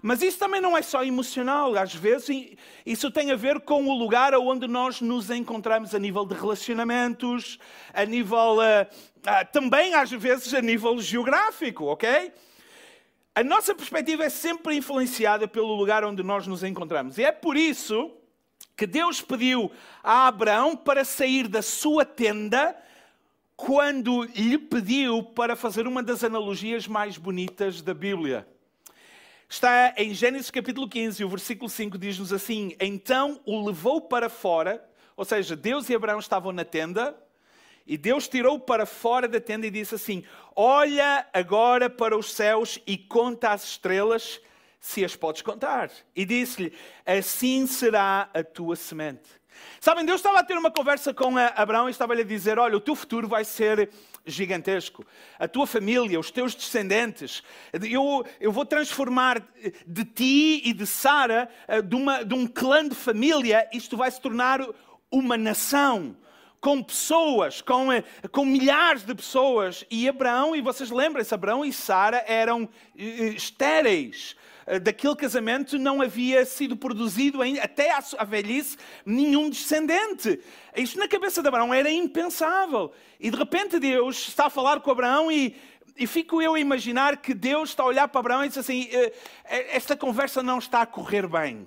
Mas 0.00 0.22
isso 0.22 0.38
também 0.38 0.62
não 0.62 0.76
é 0.76 0.80
só 0.80 1.04
emocional, 1.04 1.76
às 1.76 1.94
vezes 1.94 2.56
isso 2.84 3.10
tem 3.10 3.30
a 3.30 3.36
ver 3.36 3.60
com 3.60 3.86
o 3.86 3.98
lugar 3.98 4.34
onde 4.34 4.66
nós 4.66 5.02
nos 5.02 5.30
encontramos 5.30 5.94
a 5.94 5.98
nível 5.98 6.24
de 6.24 6.34
relacionamentos, 6.34 7.58
a 7.92 8.04
nível. 8.06 8.56
Uh, 8.56 8.86
uh, 8.86 9.52
também 9.52 9.94
às 9.94 10.10
vezes 10.10 10.54
a 10.54 10.62
nível 10.62 10.98
geográfico, 11.00 11.84
ok? 11.84 12.32
A 13.36 13.44
nossa 13.44 13.74
perspectiva 13.74 14.24
é 14.24 14.30
sempre 14.30 14.76
influenciada 14.76 15.46
pelo 15.46 15.74
lugar 15.74 16.02
onde 16.02 16.22
nós 16.22 16.46
nos 16.46 16.64
encontramos. 16.64 17.18
E 17.18 17.22
é 17.22 17.30
por 17.30 17.54
isso 17.54 18.10
que 18.74 18.86
Deus 18.86 19.20
pediu 19.20 19.70
a 20.02 20.26
Abraão 20.26 20.74
para 20.74 21.04
sair 21.04 21.46
da 21.46 21.60
sua 21.60 22.02
tenda 22.06 22.74
quando 23.54 24.22
lhe 24.22 24.56
pediu 24.56 25.22
para 25.22 25.54
fazer 25.54 25.86
uma 25.86 26.02
das 26.02 26.24
analogias 26.24 26.88
mais 26.88 27.18
bonitas 27.18 27.82
da 27.82 27.92
Bíblia. 27.92 28.48
Está 29.46 29.92
em 29.98 30.14
Gênesis 30.14 30.50
capítulo 30.50 30.88
15, 30.88 31.22
o 31.22 31.28
versículo 31.28 31.68
5 31.68 31.98
diz-nos 31.98 32.32
assim: 32.32 32.74
Então 32.80 33.38
o 33.44 33.66
levou 33.66 34.00
para 34.00 34.30
fora, 34.30 34.82
ou 35.14 35.26
seja, 35.26 35.54
Deus 35.54 35.90
e 35.90 35.94
Abraão 35.94 36.20
estavam 36.20 36.52
na 36.52 36.64
tenda, 36.64 37.14
e 37.86 37.96
Deus 37.96 38.26
tirou 38.26 38.58
para 38.58 38.84
fora 38.84 39.28
da 39.28 39.40
tenda 39.40 39.66
e 39.66 39.70
disse 39.70 39.94
assim: 39.94 40.24
Olha 40.54 41.24
agora 41.32 41.88
para 41.88 42.18
os 42.18 42.32
céus 42.32 42.80
e 42.84 42.98
conta 42.98 43.50
as 43.50 43.64
estrelas, 43.64 44.40
se 44.80 45.04
as 45.04 45.14
podes 45.14 45.42
contar. 45.42 45.90
E 46.14 46.24
disse-lhe: 46.24 46.72
Assim 47.04 47.64
será 47.66 48.28
a 48.34 48.42
tua 48.42 48.74
semente. 48.74 49.28
Sabem, 49.80 50.04
Deus 50.04 50.18
estava 50.18 50.40
a 50.40 50.44
ter 50.44 50.58
uma 50.58 50.70
conversa 50.70 51.14
com 51.14 51.38
Abraão 51.38 51.88
e 51.88 51.92
estava-lhe 51.92 52.22
a 52.22 52.24
dizer: 52.24 52.58
Olha, 52.58 52.76
o 52.76 52.80
teu 52.80 52.96
futuro 52.96 53.28
vai 53.28 53.44
ser 53.44 53.88
gigantesco. 54.26 55.06
A 55.38 55.46
tua 55.46 55.66
família, 55.66 56.18
os 56.18 56.32
teus 56.32 56.56
descendentes. 56.56 57.44
Eu, 57.72 58.26
eu 58.40 58.50
vou 58.50 58.66
transformar 58.66 59.40
de 59.86 60.04
ti 60.04 60.62
e 60.64 60.72
de 60.72 60.86
Sara, 60.86 61.48
eh, 61.68 61.80
de, 61.80 61.96
de 62.26 62.34
um 62.34 62.48
clã 62.48 62.88
de 62.88 62.96
família, 62.96 63.68
isto 63.72 63.96
vai 63.96 64.10
se 64.10 64.20
tornar 64.20 64.60
uma 65.08 65.38
nação 65.38 66.16
com 66.66 66.82
pessoas, 66.82 67.62
com, 67.62 67.92
eh, 67.92 68.02
com 68.32 68.44
milhares 68.44 69.04
de 69.04 69.14
pessoas. 69.14 69.84
E 69.88 70.08
Abraão, 70.08 70.56
e 70.56 70.60
vocês 70.60 70.90
lembram-se, 70.90 71.32
Abraão 71.32 71.64
e 71.64 71.72
Sara 71.72 72.24
eram 72.26 72.68
eh, 72.98 73.28
estéreis. 73.36 74.34
Eh, 74.66 74.80
daquele 74.80 75.14
casamento 75.14 75.78
não 75.78 76.02
havia 76.02 76.44
sido 76.44 76.76
produzido 76.76 77.38
até 77.62 77.92
à 77.92 78.24
velhice 78.24 78.76
nenhum 79.04 79.48
descendente. 79.48 80.40
Isto 80.76 80.98
na 80.98 81.06
cabeça 81.06 81.40
de 81.40 81.46
Abraão 81.46 81.72
era 81.72 81.88
impensável. 81.88 82.92
E 83.20 83.30
de 83.30 83.36
repente 83.36 83.78
Deus 83.78 84.26
está 84.26 84.46
a 84.46 84.50
falar 84.50 84.80
com 84.80 84.90
Abraão 84.90 85.30
e, 85.30 85.54
e 85.96 86.04
fico 86.04 86.42
eu 86.42 86.54
a 86.54 86.58
imaginar 86.58 87.18
que 87.18 87.32
Deus 87.32 87.68
está 87.68 87.84
a 87.84 87.86
olhar 87.86 88.08
para 88.08 88.18
Abraão 88.18 88.44
e 88.44 88.48
diz 88.48 88.58
assim: 88.58 88.88
esta 89.70 89.96
conversa 89.96 90.42
não 90.42 90.58
está 90.58 90.82
a 90.82 90.86
correr 90.86 91.28
bem. 91.28 91.64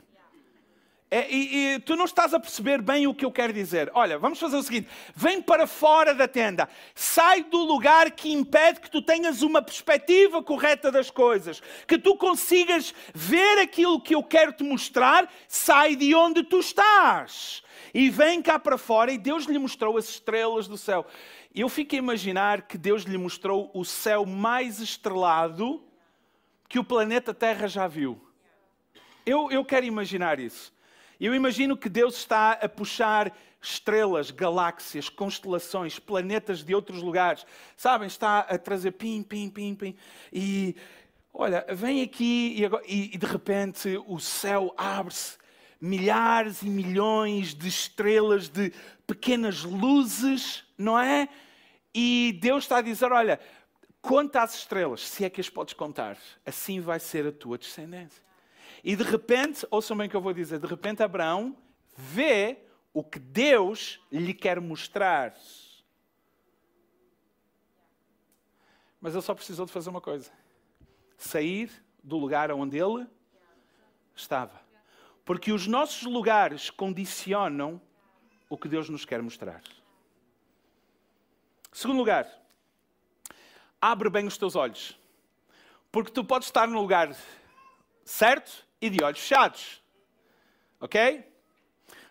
É, 1.12 1.28
e, 1.34 1.74
e, 1.74 1.80
tu 1.80 1.96
não 1.96 2.06
estás 2.06 2.36
a 2.36 2.40
perceber 2.40 2.84
bem 2.84 3.08
o 3.08 3.16
que 3.16 3.26
eu 3.26 3.32
quero 3.32 3.52
dizer. 3.52 3.90
Olha, 3.96 4.20
vamos 4.20 4.38
fazer 4.38 4.58
o 4.58 4.62
seguinte: 4.62 4.88
vem 5.16 5.42
para 5.42 5.66
fora 5.66 6.14
da 6.14 6.28
tenda, 6.28 6.70
sai 6.94 7.44
do 7.44 7.58
lugar 7.58 8.12
que 8.12 8.32
impede 8.32 8.80
que 8.80 8.92
tu 8.92 9.02
tenhas 9.02 9.42
uma 9.42 9.60
perspectiva 9.60 10.44
correta 10.44 10.92
das 10.92 11.10
coisas, 11.10 11.64
que 11.88 11.98
tu 11.98 12.16
consigas 12.16 12.94
ver 13.12 13.58
aquilo 13.58 14.00
que 14.00 14.14
eu 14.14 14.22
quero 14.22 14.54
te 14.54 14.64
mostrar, 14.64 15.28
sai 15.48 15.96
de 15.96 16.14
onde 16.14 16.44
tu 16.44 16.60
estás 16.60 17.64
e 17.92 18.08
vem 18.12 18.40
cá 18.40 18.60
para 18.60 18.78
fora. 18.78 19.12
E 19.12 19.18
Deus 19.18 19.46
lhe 19.46 19.58
mostrou 19.58 19.98
as 19.98 20.08
estrelas 20.10 20.68
do 20.68 20.78
céu. 20.78 21.08
Eu 21.56 21.70
fico 21.70 21.96
a 21.96 21.98
imaginar 21.98 22.64
que 22.64 22.78
Deus 22.78 23.02
lhe 23.02 23.18
mostrou 23.18 23.72
o 23.74 23.84
céu 23.84 24.28
mais 24.28 24.80
estrelado 24.80 25.84
que 26.68 26.78
o 26.78 26.84
planeta 26.84 27.34
Terra 27.34 27.68
já 27.68 27.88
viu. 27.88 28.22
Eu, 29.26 29.50
eu 29.50 29.66
quero 29.66 29.88
imaginar 29.88 30.40
isso. 30.40 30.72
Eu 31.20 31.36
imagino 31.36 31.76
que 31.76 31.90
Deus 31.90 32.16
está 32.16 32.54
a 32.54 32.70
puxar 32.70 33.36
estrelas, 33.62 34.32
galáxias, 34.32 35.10
constelações, 35.10 36.00
planetas 36.00 36.64
de 36.64 36.74
outros 36.74 37.02
lugares. 37.02 37.46
Sabem, 37.76 38.08
está 38.08 38.40
a 38.40 38.58
trazer 38.58 38.92
pim, 38.92 39.22
pim, 39.22 39.50
pim, 39.50 39.76
pim. 39.76 39.96
E 40.32 40.76
olha, 41.34 41.66
vem 41.70 42.02
aqui 42.02 42.56
e, 42.58 42.66
agora, 42.66 42.84
e, 42.88 43.14
e 43.14 43.18
de 43.18 43.26
repente 43.26 44.02
o 44.08 44.18
céu 44.20 44.74
abre-se. 44.78 45.38
Milhares 45.82 46.62
e 46.62 46.70
milhões 46.70 47.56
de 47.56 47.70
estrelas, 47.70 48.50
de 48.50 48.74
pequenas 49.08 49.64
luzes, 49.64 50.66
não 50.78 51.00
é? 51.00 51.30
E 51.96 52.38
Deus 52.42 52.66
está 52.66 52.80
a 52.80 52.82
dizer: 52.82 53.14
Olha, 53.14 53.40
conta 54.02 54.42
as 54.44 54.56
estrelas, 54.56 55.08
se 55.08 55.24
é 55.24 55.30
que 55.30 55.40
as 55.40 55.50
podes 55.50 55.74
contar. 55.74 56.18
Assim 56.46 56.82
vai 56.82 57.00
ser 57.00 57.26
a 57.28 57.32
tua 57.32 57.58
descendência. 57.58 58.29
E 58.84 58.96
de 58.96 59.04
repente, 59.04 59.68
ouçam 59.70 59.98
bem 59.98 60.08
o 60.08 60.10
que 60.10 60.16
eu 60.16 60.22
vou 60.22 60.34
dizer, 60.34 60.60
de 60.60 60.68
repente 60.68 61.04
Abraão 61.04 61.58
vê 61.96 62.60
o 62.94 63.04
que 63.04 63.20
Deus 63.20 64.00
lhe 64.12 64.34
quer 64.34 64.60
mostrar. 64.60 65.36
Mas 69.02 69.14
ele 69.14 69.22
só 69.22 69.34
precisou 69.34 69.66
de 69.66 69.72
fazer 69.72 69.90
uma 69.90 70.02
coisa: 70.02 70.32
sair 71.18 71.72
do 72.04 72.18
lugar 72.18 72.52
onde 72.52 72.78
ele 72.78 73.08
estava. 74.16 74.62
Porque 75.24 75.52
os 75.52 75.68
nossos 75.68 76.04
lugares 76.04 76.70
condicionam 76.70 77.82
o 78.50 78.58
que 78.58 78.68
Deus 78.68 78.90
nos 78.90 79.06
quer 79.06 79.22
mostrar. 79.22 79.62
Segundo 81.72 81.98
lugar, 81.98 82.28
abre 83.80 84.10
bem 84.10 84.26
os 84.26 84.38
teus 84.38 84.56
olhos. 84.56 85.00
Porque 85.92 86.12
tu 86.12 86.24
podes 86.24 86.48
estar 86.48 86.68
no 86.68 86.82
lugar 86.82 87.16
certo 88.04 88.68
e 88.82 88.90
de 88.90 89.04
olhos 89.04 89.20
fechados. 89.20 89.82
Ok? 90.80 91.24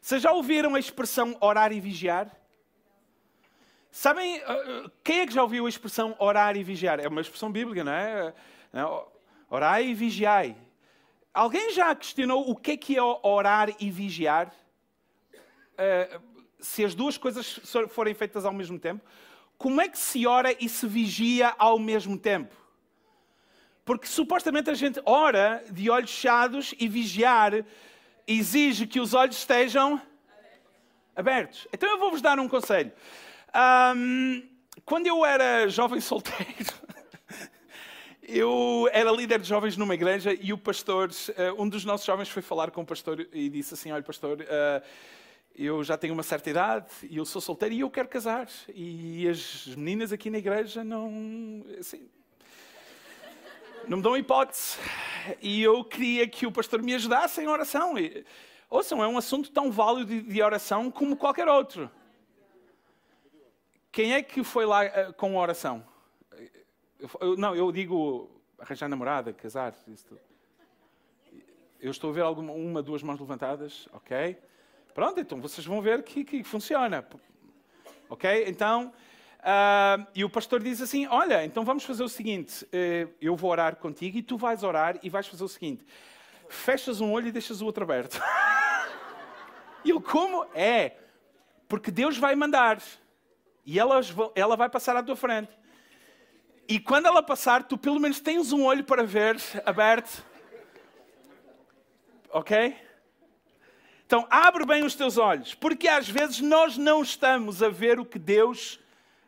Vocês 0.00 0.22
já 0.22 0.32
ouviram 0.32 0.74
a 0.74 0.78
expressão 0.78 1.36
orar 1.40 1.72
e 1.72 1.80
vigiar? 1.80 2.34
Sabem, 3.90 4.38
uh, 4.38 4.86
uh, 4.86 4.90
quem 5.02 5.20
é 5.20 5.26
que 5.26 5.32
já 5.32 5.42
ouviu 5.42 5.66
a 5.66 5.68
expressão 5.68 6.14
orar 6.18 6.56
e 6.56 6.62
vigiar? 6.62 7.00
É 7.00 7.08
uma 7.08 7.20
expressão 7.20 7.50
bíblica, 7.50 7.82
não 7.82 7.92
é? 7.92 8.34
Orai 9.50 9.86
e 9.86 9.94
vigiai. 9.94 10.56
Alguém 11.32 11.72
já 11.72 11.94
questionou 11.94 12.48
o 12.50 12.54
que 12.54 12.72
é 12.72 12.76
que 12.76 12.96
é 12.96 13.02
orar 13.02 13.70
e 13.80 13.90
vigiar? 13.90 14.52
Se 16.58 16.84
as 16.84 16.94
duas 16.94 17.16
coisas 17.16 17.60
forem 17.88 18.14
feitas 18.14 18.44
ao 18.44 18.52
mesmo 18.52 18.78
tempo, 18.78 19.04
como 19.56 19.80
é 19.80 19.88
que 19.88 19.98
se 19.98 20.26
ora 20.26 20.54
e 20.60 20.68
se 20.68 20.86
vigia 20.86 21.54
ao 21.58 21.78
mesmo 21.78 22.18
tempo? 22.18 22.54
Porque 23.88 24.06
supostamente 24.06 24.68
a 24.68 24.74
gente 24.74 25.00
ora 25.06 25.64
de 25.70 25.88
olhos 25.88 26.10
fechados 26.10 26.74
e 26.78 26.86
vigiar 26.86 27.64
exige 28.26 28.86
que 28.86 29.00
os 29.00 29.14
olhos 29.14 29.38
estejam 29.38 29.98
abertos. 31.16 31.66
Então 31.72 31.88
eu 31.88 31.98
vou-vos 31.98 32.20
dar 32.20 32.38
um 32.38 32.46
conselho. 32.46 32.92
Um, 33.96 34.46
quando 34.84 35.06
eu 35.06 35.24
era 35.24 35.66
jovem 35.68 36.02
solteiro, 36.04 36.70
eu 38.22 38.90
era 38.92 39.10
líder 39.10 39.40
de 39.40 39.48
jovens 39.48 39.74
numa 39.78 39.94
igreja 39.94 40.34
e 40.38 40.52
o 40.52 40.58
pastor, 40.58 41.08
eh, 41.34 41.50
um 41.52 41.66
dos 41.66 41.86
nossos 41.86 42.04
jovens 42.04 42.28
foi 42.28 42.42
falar 42.42 42.70
com 42.70 42.82
o 42.82 42.86
pastor 42.86 43.26
e 43.32 43.48
disse 43.48 43.72
assim: 43.72 43.90
Olha, 43.90 44.02
pastor, 44.02 44.38
uh, 44.42 44.86
eu 45.56 45.82
já 45.82 45.96
tenho 45.96 46.12
uma 46.12 46.22
certa 46.22 46.50
idade 46.50 46.88
e 47.04 47.16
eu 47.16 47.24
sou 47.24 47.40
solteiro 47.40 47.74
e 47.74 47.80
eu 47.80 47.88
quero 47.88 48.08
casar. 48.08 48.50
E 48.68 49.26
as 49.26 49.68
meninas 49.68 50.12
aqui 50.12 50.28
na 50.28 50.36
igreja 50.36 50.84
não. 50.84 51.64
Assim, 51.80 52.06
não 53.86 53.98
me 53.98 54.02
dão 54.02 54.16
hipótese. 54.16 54.78
E 55.40 55.62
eu 55.62 55.84
queria 55.84 56.26
que 56.26 56.46
o 56.46 56.52
pastor 56.52 56.82
me 56.82 56.94
ajudasse 56.94 57.40
em 57.40 57.46
oração. 57.46 57.98
E, 57.98 58.24
ouçam, 58.70 59.02
é 59.02 59.08
um 59.08 59.18
assunto 59.18 59.50
tão 59.50 59.70
válido 59.70 60.22
de 60.22 60.42
oração 60.42 60.90
como 60.90 61.16
qualquer 61.16 61.48
outro. 61.48 61.90
Quem 63.92 64.14
é 64.14 64.22
que 64.22 64.42
foi 64.42 64.66
lá 64.66 64.84
uh, 64.84 65.12
com 65.14 65.36
oração? 65.36 65.84
Eu, 67.20 67.36
não, 67.36 67.54
eu 67.54 67.70
digo 67.70 68.30
arranjar 68.58 68.88
namorada, 68.88 69.32
casar, 69.32 69.74
isso 69.86 70.06
tudo. 70.06 70.20
Eu 71.80 71.90
estou 71.92 72.10
a 72.10 72.12
ver 72.12 72.22
alguma, 72.22 72.52
uma, 72.52 72.82
duas 72.82 73.02
mãos 73.02 73.20
levantadas, 73.20 73.88
ok? 73.92 74.36
Pronto, 74.92 75.20
então 75.20 75.40
vocês 75.40 75.64
vão 75.64 75.80
ver 75.80 76.02
que, 76.02 76.24
que 76.24 76.42
funciona. 76.42 77.06
Ok? 78.08 78.44
Então, 78.48 78.92
Uh, 79.38 80.06
e 80.14 80.24
o 80.24 80.30
pastor 80.30 80.62
diz 80.62 80.80
assim: 80.80 81.06
Olha, 81.06 81.44
então 81.44 81.64
vamos 81.64 81.84
fazer 81.84 82.02
o 82.02 82.08
seguinte: 82.08 82.64
uh, 82.64 83.12
eu 83.20 83.36
vou 83.36 83.50
orar 83.50 83.76
contigo 83.76 84.18
e 84.18 84.22
tu 84.22 84.36
vais 84.36 84.62
orar 84.62 84.98
e 85.02 85.08
vais 85.08 85.26
fazer 85.26 85.44
o 85.44 85.48
seguinte: 85.48 85.84
fechas 86.48 87.00
um 87.00 87.12
olho 87.12 87.28
e 87.28 87.32
deixas 87.32 87.60
o 87.60 87.66
outro 87.66 87.84
aberto. 87.84 88.20
e 89.84 89.90
eu, 89.90 90.00
como? 90.00 90.44
É, 90.54 90.96
porque 91.68 91.90
Deus 91.90 92.18
vai 92.18 92.34
mandar 92.34 92.82
e 93.64 93.78
ela 93.78 94.56
vai 94.56 94.68
passar 94.68 94.96
à 94.96 95.02
tua 95.02 95.14
frente. 95.14 95.50
E 96.66 96.78
quando 96.78 97.06
ela 97.06 97.22
passar, 97.22 97.62
tu 97.62 97.78
pelo 97.78 97.98
menos 97.98 98.20
tens 98.20 98.52
um 98.52 98.64
olho 98.64 98.84
para 98.84 99.02
ver 99.02 99.40
aberto. 99.64 100.22
Ok? 102.30 102.76
Então, 104.04 104.26
abre 104.28 104.66
bem 104.66 104.84
os 104.84 104.94
teus 104.94 105.16
olhos, 105.16 105.54
porque 105.54 105.88
às 105.88 106.08
vezes 106.08 106.40
nós 106.40 106.76
não 106.76 107.02
estamos 107.02 107.62
a 107.62 107.70
ver 107.70 107.98
o 107.98 108.04
que 108.04 108.18
Deus 108.18 108.78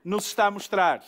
nos 0.05 0.27
está 0.27 0.47
a 0.47 0.51
mostrar. 0.51 1.03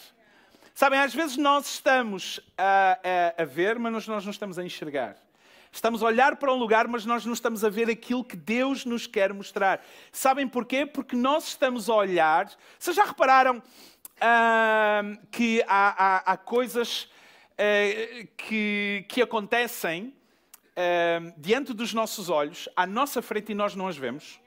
Sabem, 0.75 0.99
às 0.99 1.15
vezes 1.15 1.37
nós 1.37 1.67
estamos 1.67 2.41
a, 2.57 2.99
a, 3.39 3.43
a, 3.43 3.45
ver, 3.45 3.79
mas 3.79 4.07
nós 4.07 4.25
não 4.25 4.31
estamos 4.31 4.59
a 4.59 4.65
enxergar. 4.65 5.17
Estamos 5.71 6.03
a 6.03 6.07
olhar 6.07 6.37
para 6.37 6.53
um 6.53 6.57
lugar, 6.57 6.87
mas 6.89 7.05
nós 7.07 7.25
não 7.25 7.33
estamos 7.33 7.65
a 7.65 7.69
ver 7.69 7.91
aquilo 7.91 8.25
que 8.25 8.37
Deus 8.37 8.85
nos 8.85 9.07
quer 9.07 9.33
mostrar. 9.33 9.85
Sabem 10.11 10.47
porquê? 10.47 10.85
Porque 10.85 11.17
nós 11.17 11.49
estamos 11.49 11.89
a 11.89 11.95
olhar. 11.95 12.51
Vocês 12.79 12.97
já 12.97 13.05
repararam 13.05 13.59
uh, 13.59 15.27
que 15.31 15.63
há, 15.67 15.95
há, 15.97 16.33
há 16.33 16.37
coisas 16.37 17.05
uh, 17.53 18.29
que, 18.37 19.05
que 19.09 19.23
acontecem 19.23 20.15
uh, 20.73 21.33
diante 21.37 21.73
dos 21.73 21.95
nossos 21.95 22.29
olhos, 22.29 22.69
à 22.77 22.87
nossa 22.87 23.23
frente, 23.23 23.53
e 23.53 23.55
nós 23.55 23.75
não 23.75 23.89
as 23.89 23.97
vemos? 23.97 24.41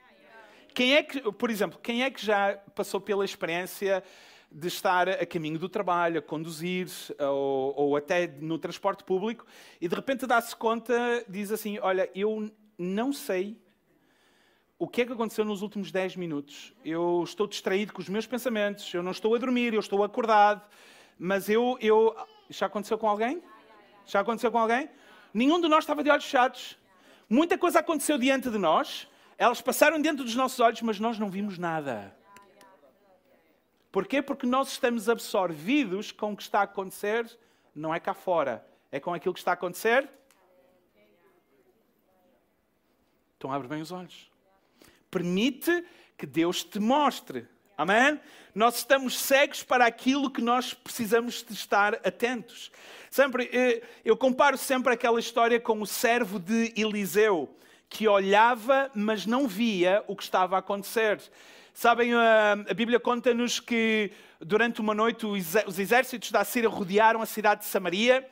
Quem 0.74 0.96
é 0.96 1.04
que, 1.04 1.22
por 1.32 1.50
exemplo, 1.50 1.80
quem 1.82 2.04
é 2.04 2.12
que 2.12 2.24
já 2.24 2.58
passou 2.76 3.00
pela 3.00 3.24
experiência 3.24 4.04
de 4.52 4.68
estar 4.68 5.10
a 5.10 5.26
caminho 5.26 5.60
do 5.60 5.68
trabalho, 5.68 6.20
a 6.20 6.22
conduzir 6.22 6.88
ou, 7.20 7.74
ou 7.76 7.96
até 7.96 8.28
no 8.28 8.58
transporte 8.58 9.04
público 9.04 9.46
e 9.82 9.88
de 9.88 9.96
repente 9.96 10.26
dá-se 10.26 10.56
conta, 10.56 11.26
diz 11.28 11.52
assim: 11.52 11.78
Olha, 11.80 12.10
eu 12.16 12.52
não 12.78 13.12
sei 13.12 13.58
o 14.78 14.88
que 14.88 15.02
é 15.02 15.06
que 15.06 15.14
aconteceu 15.14 15.46
nos 15.46 15.62
últimos 15.62 15.92
10 15.92 16.18
minutos. 16.18 16.74
Eu 16.84 17.24
estou 17.24 17.48
distraído 17.48 17.94
com 17.94 18.02
os 18.02 18.10
meus 18.10 18.28
pensamentos, 18.28 18.94
eu 18.94 19.02
não 19.02 19.12
estou 19.12 19.34
a 19.34 19.38
dormir, 19.38 19.74
eu 19.74 19.80
estou 19.80 20.04
acordado, 20.04 20.68
mas 21.18 21.50
eu. 21.50 21.78
eu... 21.82 22.16
Já 22.50 22.68
aconteceu 22.68 22.98
com 22.98 23.10
alguém? 23.10 23.42
Já 24.06 24.20
aconteceu 24.20 24.52
com 24.52 24.60
alguém? 24.60 24.90
Nenhum 25.34 25.60
de 25.60 25.68
nós 25.68 25.84
estava 25.84 26.04
de 26.04 26.10
olhos 26.10 26.26
fechados. 26.26 26.78
Muita 27.28 27.58
coisa 27.58 27.80
aconteceu 27.80 28.18
diante 28.20 28.52
de 28.52 28.58
nós, 28.58 29.08
elas 29.38 29.62
passaram 29.62 30.00
dentro 30.00 30.24
dos 30.24 30.36
nossos 30.36 30.60
olhos, 30.60 30.82
mas 30.82 31.00
nós 31.00 31.18
não 31.18 31.30
vimos 31.30 31.58
nada. 31.58 32.16
Porquê? 33.96 34.22
Porque 34.22 34.46
nós 34.46 34.74
estamos 34.74 35.08
absorvidos 35.08 36.12
com 36.12 36.34
o 36.34 36.36
que 36.36 36.44
está 36.44 36.60
a 36.60 36.64
acontecer, 36.64 37.26
não 37.74 37.96
é 37.96 38.00
cá 38.02 38.14
fora, 38.14 38.68
é 38.92 39.00
com 39.00 39.14
aquilo 39.14 39.34
que 39.34 39.40
está 39.40 39.52
a 39.52 39.54
acontecer. 39.54 40.10
Então 43.38 43.50
abre 43.54 43.70
bem 43.70 43.82
os 43.82 43.94
olhos. 43.94 44.30
Permite 45.10 45.86
que 46.18 46.26
Deus 46.26 46.62
te 46.62 46.78
mostre. 46.78 47.48
Amém? 47.78 48.20
Nós 48.54 48.80
estamos 48.80 49.18
cegos 49.18 49.64
para 49.64 49.86
aquilo 49.86 50.30
que 50.30 50.42
nós 50.42 50.74
precisamos 50.74 51.42
de 51.42 51.54
estar 51.54 51.94
atentos. 52.06 52.74
Sempre, 53.10 53.50
eh, 53.54 53.82
eu 54.04 54.18
comparo 54.18 54.58
sempre 54.58 54.92
aquela 54.92 55.22
história 55.22 55.58
com 55.58 55.82
o 55.82 55.88
servo 55.88 56.38
de 56.38 56.74
Eliseu, 56.76 57.56
que 57.88 58.10
olhava, 58.10 58.92
mas 58.94 59.26
não 59.26 59.48
via 59.48 60.04
o 60.06 60.18
que 60.18 60.24
estava 60.24 60.58
a 60.58 60.60
acontecer. 60.60 61.22
Sabem, 61.78 62.14
a 62.16 62.74
Bíblia 62.74 63.02
conta-nos 63.02 63.60
que 63.60 64.10
durante 64.40 64.80
uma 64.80 64.94
noite 64.96 65.26
os 65.26 65.78
exércitos 65.78 66.32
da 66.32 66.42
Síria 66.46 66.70
rodearam 66.70 67.22
a 67.22 67.26
cidade 67.26 67.64
de 67.64 67.68
Samaria 67.68 68.26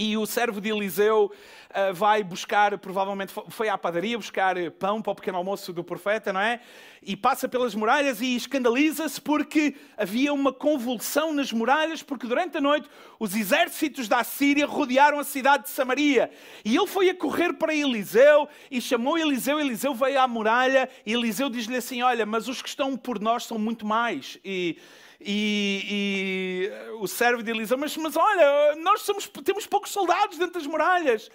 e 0.00 0.16
o 0.16 0.24
servo 0.24 0.62
de 0.62 0.70
Eliseu 0.70 1.30
uh, 1.70 1.92
vai 1.92 2.24
buscar, 2.24 2.78
provavelmente 2.78 3.34
foi 3.50 3.68
à 3.68 3.76
padaria 3.76 4.16
buscar 4.16 4.56
pão 4.78 5.02
para 5.02 5.10
o 5.10 5.14
pequeno 5.14 5.36
almoço 5.36 5.74
do 5.74 5.84
profeta, 5.84 6.32
não 6.32 6.40
é? 6.40 6.60
E 7.02 7.14
passa 7.14 7.46
pelas 7.46 7.74
muralhas 7.74 8.22
e 8.22 8.34
escandaliza-se 8.34 9.20
porque 9.20 9.76
havia 9.98 10.32
uma 10.32 10.54
convulsão 10.54 11.34
nas 11.34 11.52
muralhas, 11.52 12.02
porque 12.02 12.26
durante 12.26 12.56
a 12.56 12.62
noite 12.62 12.88
os 13.18 13.36
exércitos 13.36 14.08
da 14.08 14.24
Síria 14.24 14.64
rodearam 14.64 15.18
a 15.18 15.24
cidade 15.24 15.64
de 15.64 15.70
Samaria. 15.70 16.30
E 16.64 16.74
ele 16.74 16.86
foi 16.86 17.10
a 17.10 17.14
correr 17.14 17.52
para 17.52 17.74
Eliseu 17.74 18.48
e 18.70 18.80
chamou 18.80 19.18
Eliseu. 19.18 19.60
Eliseu 19.60 19.94
veio 19.94 20.18
à 20.18 20.26
muralha 20.26 20.88
e 21.04 21.12
Eliseu 21.12 21.50
diz-lhe 21.50 21.76
assim: 21.76 22.00
Olha, 22.00 22.24
mas 22.24 22.48
os 22.48 22.62
que 22.62 22.68
estão 22.70 22.96
por 22.96 23.20
nós 23.20 23.44
são 23.44 23.58
muito 23.58 23.84
mais. 23.84 24.38
E 24.42 24.78
e, 25.20 26.70
e 26.70 26.92
o 27.00 27.06
servo 27.06 27.42
de 27.42 27.50
Eliseu, 27.50 27.76
mas, 27.76 27.96
mas 27.96 28.16
olha, 28.16 28.76
nós 28.76 29.02
somos, 29.02 29.28
temos 29.44 29.66
poucos 29.66 29.90
soldados 29.90 30.38
dentro 30.38 30.54
das 30.54 30.66
muralhas. 30.66 31.30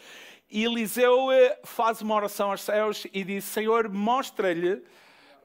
E 0.50 0.64
Eliseu 0.64 1.32
eh, 1.32 1.60
faz 1.64 2.02
uma 2.02 2.16
oração 2.16 2.52
aos 2.52 2.62
céus 2.62 3.06
e 3.14 3.24
diz: 3.24 3.44
Senhor, 3.44 3.90
mostra-lhe 3.90 4.82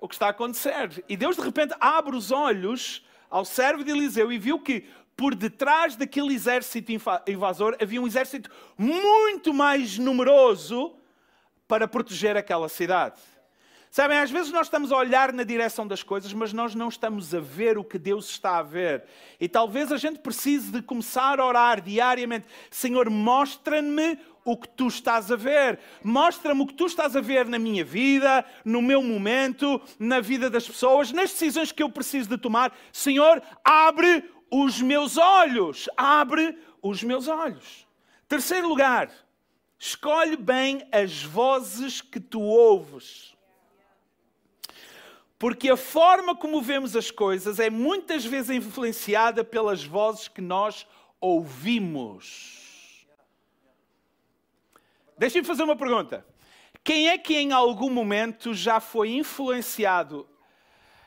o 0.01 0.09
que 0.09 0.15
está 0.15 0.27
a 0.27 0.31
acontecer. 0.31 1.05
E 1.09 1.17
Deus 1.17 1.37
de 1.37 1.43
repente 1.43 1.75
abre 1.79 2.17
os 2.17 2.31
olhos 2.31 3.05
ao 3.29 3.45
servo 3.45 3.85
de 3.85 3.91
Eliseu 3.91 4.33
e 4.33 4.39
viu 4.39 4.59
que 4.59 4.87
por 5.17 5.35
detrás 5.35 5.97
daquele 5.97 6.35
exército 6.35 6.91
invasor 7.27 7.77
havia 7.81 8.01
um 8.01 8.07
exército 8.07 8.51
muito 8.77 9.53
mais 9.53 9.99
numeroso 9.99 10.97
para 11.69 11.87
proteger 11.87 12.37
aquela 12.37 12.69
cidade. 12.69 13.21
Sabem, 13.91 14.19
às 14.19 14.31
vezes 14.31 14.53
nós 14.53 14.69
estamos 14.69 14.93
a 14.93 14.97
olhar 14.97 15.33
na 15.33 15.43
direção 15.43 15.85
das 15.85 16.01
coisas, 16.01 16.33
mas 16.33 16.53
nós 16.53 16.77
não 16.77 16.89
estamos 16.89 17.35
a 17.35 17.41
ver 17.41 17.77
o 17.77 17.83
que 17.83 17.99
Deus 17.99 18.31
está 18.31 18.59
a 18.59 18.63
ver. 18.63 19.03
E 19.41 19.49
talvez 19.49 19.91
a 19.91 19.97
gente 19.97 20.21
precise 20.21 20.71
de 20.71 20.81
começar 20.81 21.41
a 21.41 21.45
orar 21.45 21.81
diariamente: 21.81 22.47
Senhor, 22.71 23.11
mostra-me 23.11 24.17
o 24.45 24.57
que 24.57 24.69
tu 24.69 24.87
estás 24.87 25.33
a 25.33 25.35
ver. 25.35 25.81
Mostra-me 26.05 26.63
o 26.63 26.67
que 26.69 26.75
tu 26.75 26.87
estás 26.87 27.17
a 27.17 27.21
ver 27.21 27.47
na 27.47 27.59
minha 27.59 27.85
vida, 27.85 28.45
no 28.65 28.81
meu 28.81 29.03
momento, 29.03 29.81
na 29.99 30.21
vida 30.21 30.49
das 30.49 30.69
pessoas, 30.69 31.11
nas 31.11 31.33
decisões 31.33 31.73
que 31.73 31.83
eu 31.83 31.91
preciso 31.91 32.29
de 32.29 32.39
tomar. 32.39 32.73
Senhor, 32.93 33.43
abre 33.65 34.25
os 34.53 34.81
meus 34.81 35.17
olhos. 35.17 35.89
Abre 35.97 36.57
os 36.81 37.03
meus 37.03 37.27
olhos. 37.27 37.89
Terceiro 38.29 38.69
lugar, 38.69 39.11
escolhe 39.77 40.37
bem 40.37 40.87
as 40.93 41.25
vozes 41.25 42.01
que 42.01 42.21
tu 42.21 42.41
ouves. 42.41 43.30
Porque 45.41 45.71
a 45.71 45.77
forma 45.77 46.37
como 46.37 46.61
vemos 46.61 46.95
as 46.95 47.11
coisas 47.11 47.59
é 47.59 47.71
muitas 47.71 48.27
vezes 48.27 48.51
influenciada 48.51 49.43
pelas 49.43 49.83
vozes 49.83 50.29
que 50.29 50.43
nós 50.43 50.87
ouvimos. 51.19 53.07
Deixem-me 55.17 55.47
fazer 55.47 55.63
uma 55.63 55.75
pergunta. 55.75 56.27
Quem 56.85 57.09
é 57.09 57.17
que 57.17 57.39
em 57.39 57.53
algum 57.53 57.89
momento 57.89 58.53
já 58.53 58.81
foi 58.81 59.13
influenciado 59.13 60.29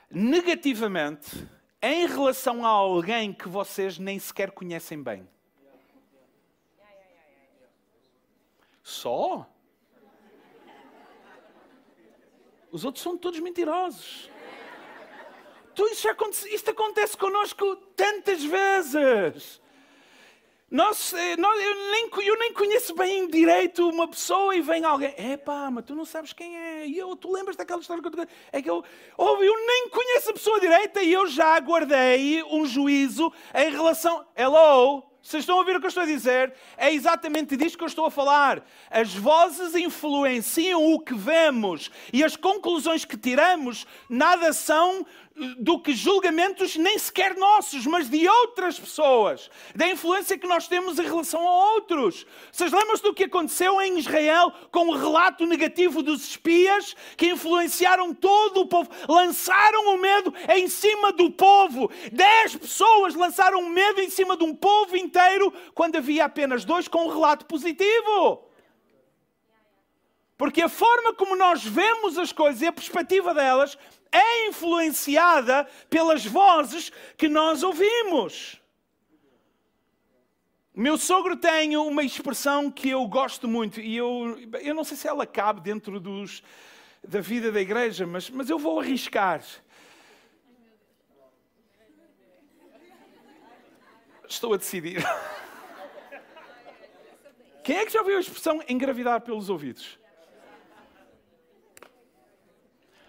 negativamente 0.09 1.47
em 1.79 2.07
relação 2.07 2.65
a 2.65 2.69
alguém 2.69 3.31
que 3.31 3.47
vocês 3.47 3.99
nem 3.99 4.17
sequer 4.17 4.49
conhecem 4.49 5.03
bem? 5.03 5.29
Só? 8.81 9.47
Os 12.73 12.83
outros 12.83 13.03
são 13.03 13.15
todos 13.15 13.39
mentirosos. 13.39 14.31
Tu, 15.75 15.87
isso, 15.89 16.09
acontece, 16.09 16.55
isto 16.55 16.71
acontece 16.71 17.15
connosco 17.15 17.75
tantas 17.95 18.43
vezes. 18.43 19.61
Nós, 20.71 21.13
eh, 21.13 21.37
nós, 21.37 21.63
eu, 21.63 21.75
nem, 21.91 22.09
eu 22.25 22.39
nem 22.39 22.51
conheço 22.51 22.95
bem 22.95 23.27
direito 23.27 23.87
uma 23.87 24.07
pessoa 24.07 24.55
e 24.55 24.61
vem 24.61 24.83
alguém. 24.83 25.13
É 25.17 25.37
pá, 25.37 25.69
mas 25.69 25.85
tu 25.85 25.93
não 25.93 26.03
sabes 26.03 26.33
quem 26.33 26.57
é. 26.57 26.87
E 26.87 26.97
eu, 26.97 27.15
tu 27.15 27.31
lembras 27.31 27.55
daquela 27.55 27.79
história 27.79 28.01
que 28.01 28.09
eu 28.09 28.25
te 28.25 28.33
É 28.51 28.59
que 28.59 28.71
eu, 28.71 28.83
eu 29.19 29.67
nem 29.67 29.89
conheço 29.89 30.31
a 30.31 30.33
pessoa 30.33 30.59
direita 30.59 31.03
e 31.03 31.13
eu 31.13 31.27
já 31.27 31.59
guardei 31.59 32.41
um 32.41 32.65
juízo 32.65 33.31
em 33.53 33.69
relação. 33.69 34.25
Hello? 34.35 35.12
Vocês 35.23 35.43
estão 35.43 35.55
a 35.55 35.59
ouvir 35.59 35.77
o 35.77 35.79
que 35.79 35.85
eu 35.85 35.89
estou 35.89 36.03
a 36.03 36.05
dizer? 36.05 36.53
É 36.75 36.93
exatamente 36.93 37.55
disto 37.55 37.77
que 37.77 37.83
eu 37.85 37.87
estou 37.87 38.05
a 38.05 38.11
falar. 38.11 38.61
As 38.91 39.13
vozes 39.15 39.73
influenciam 39.73 40.93
o 40.93 40.99
que 40.99 41.15
vemos 41.15 41.89
e 42.11 42.25
as 42.25 42.35
conclusões 42.35 43.05
que 43.05 43.15
tiramos 43.15 43.87
nada 44.09 44.51
são 44.51 45.05
do 45.57 45.79
que 45.79 45.93
julgamentos 45.93 46.75
nem 46.75 46.97
sequer 46.97 47.35
nossos, 47.35 47.85
mas 47.87 48.09
de 48.09 48.27
outras 48.27 48.79
pessoas, 48.79 49.49
da 49.75 49.87
influência 49.87 50.37
que 50.37 50.45
nós 50.45 50.67
temos 50.67 50.99
em 50.99 51.03
relação 51.03 51.47
a 51.47 51.73
outros. 51.73 52.25
Vocês 52.51 52.71
lembram-se 52.71 53.01
do 53.01 53.13
que 53.13 53.23
aconteceu 53.23 53.81
em 53.81 53.97
Israel 53.97 54.51
com 54.71 54.87
o 54.87 54.95
relato 54.95 55.45
negativo 55.45 56.03
dos 56.03 56.23
espias 56.23 56.95
que 57.17 57.31
influenciaram 57.31 58.13
todo 58.13 58.61
o 58.61 58.67
povo, 58.67 58.89
lançaram 59.09 59.95
o 59.95 59.97
medo 59.99 60.33
em 60.49 60.67
cima 60.67 61.11
do 61.11 61.31
povo. 61.31 61.89
Dez 62.11 62.55
pessoas 62.55 63.15
lançaram 63.15 63.67
medo 63.69 64.01
em 64.01 64.09
cima 64.09 64.37
de 64.37 64.43
um 64.43 64.55
povo 64.55 64.95
inteiro 64.95 65.51
quando 65.73 65.95
havia 65.95 66.25
apenas 66.25 66.63
dois 66.63 66.87
com 66.87 67.05
um 67.05 67.09
relato 67.09 67.45
positivo. 67.47 68.47
Porque 70.37 70.61
a 70.61 70.69
forma 70.69 71.13
como 71.13 71.35
nós 71.35 71.63
vemos 71.63 72.17
as 72.17 72.31
coisas 72.31 72.61
e 72.61 72.67
a 72.67 72.71
perspectiva 72.71 73.33
delas 73.33 73.77
é 74.13 74.47
influenciada 74.47 75.67
pelas 75.89 76.25
vozes 76.25 76.91
que 77.17 77.27
nós 77.27 77.63
ouvimos. 77.63 78.61
Meu 80.75 80.97
sogro 80.97 81.35
tem 81.35 81.75
uma 81.77 82.03
expressão 82.03 82.71
que 82.71 82.89
eu 82.89 83.05
gosto 83.07 83.47
muito 83.47 83.79
e 83.79 83.97
eu, 83.97 84.39
eu 84.61 84.73
não 84.73 84.83
sei 84.83 84.97
se 84.97 85.07
ela 85.07 85.25
cabe 85.25 85.61
dentro 85.61 85.99
dos, 85.99 86.43
da 87.07 87.21
vida 87.21 87.51
da 87.51 87.61
igreja, 87.61 88.07
mas, 88.07 88.29
mas 88.29 88.49
eu 88.49 88.57
vou 88.57 88.79
arriscar. 88.79 89.43
Estou 94.27 94.53
a 94.53 94.57
decidir. 94.57 95.03
Quem 97.63 97.77
é 97.77 97.85
que 97.85 97.93
já 97.93 97.99
ouviu 97.99 98.17
a 98.17 98.19
expressão 98.19 98.61
engravidar 98.67 99.21
pelos 99.21 99.49
ouvidos? 99.49 99.97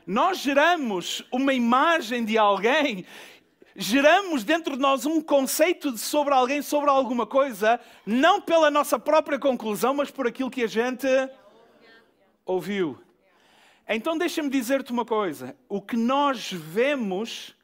Nós 0.07 0.39
geramos 0.39 1.25
uma 1.33 1.55
imagem 1.55 2.25
de 2.25 2.37
alguém, 2.37 3.07
geramos 3.75 4.45
dentro 4.45 4.77
de 4.77 4.83
nós 4.83 5.07
um 5.07 5.21
conceito 5.21 5.97
sobre 5.97 6.35
alguém, 6.35 6.61
sobre 6.63 6.91
alguma 6.91 7.27
coisa, 7.27 7.81
não 8.05 8.41
pela 8.41 8.71
nossa 8.71 8.99
própria 8.99 9.39
conclusão, 9.39 9.95
mas 9.95 10.11
por 10.11 10.27
aquilo 10.27 10.51
que 10.51 10.63
a 10.63 10.67
gente 10.67 11.07
ouviu. 12.45 13.01
Então 13.89 14.17
deixa-me 14.17 14.49
dizer-te 14.49 14.93
uma 14.93 15.05
coisa: 15.05 15.57
o 15.69 15.81
que 15.81 15.97
nós 15.97 16.53
vemos, 16.53 17.55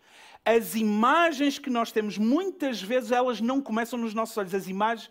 as 0.45 0.75
imagens 0.75 1.59
que 1.59 1.71
nós 1.71 1.93
temos, 1.93 2.19
muitas 2.19 2.81
vezes 2.81 3.11
elas 3.11 3.41
não 3.41 3.61
começam 3.61 3.99
nos 3.99 4.15
nossos 4.15 4.37
olhos, 4.37 4.55
as 4.55 4.67
imagens 4.67 5.11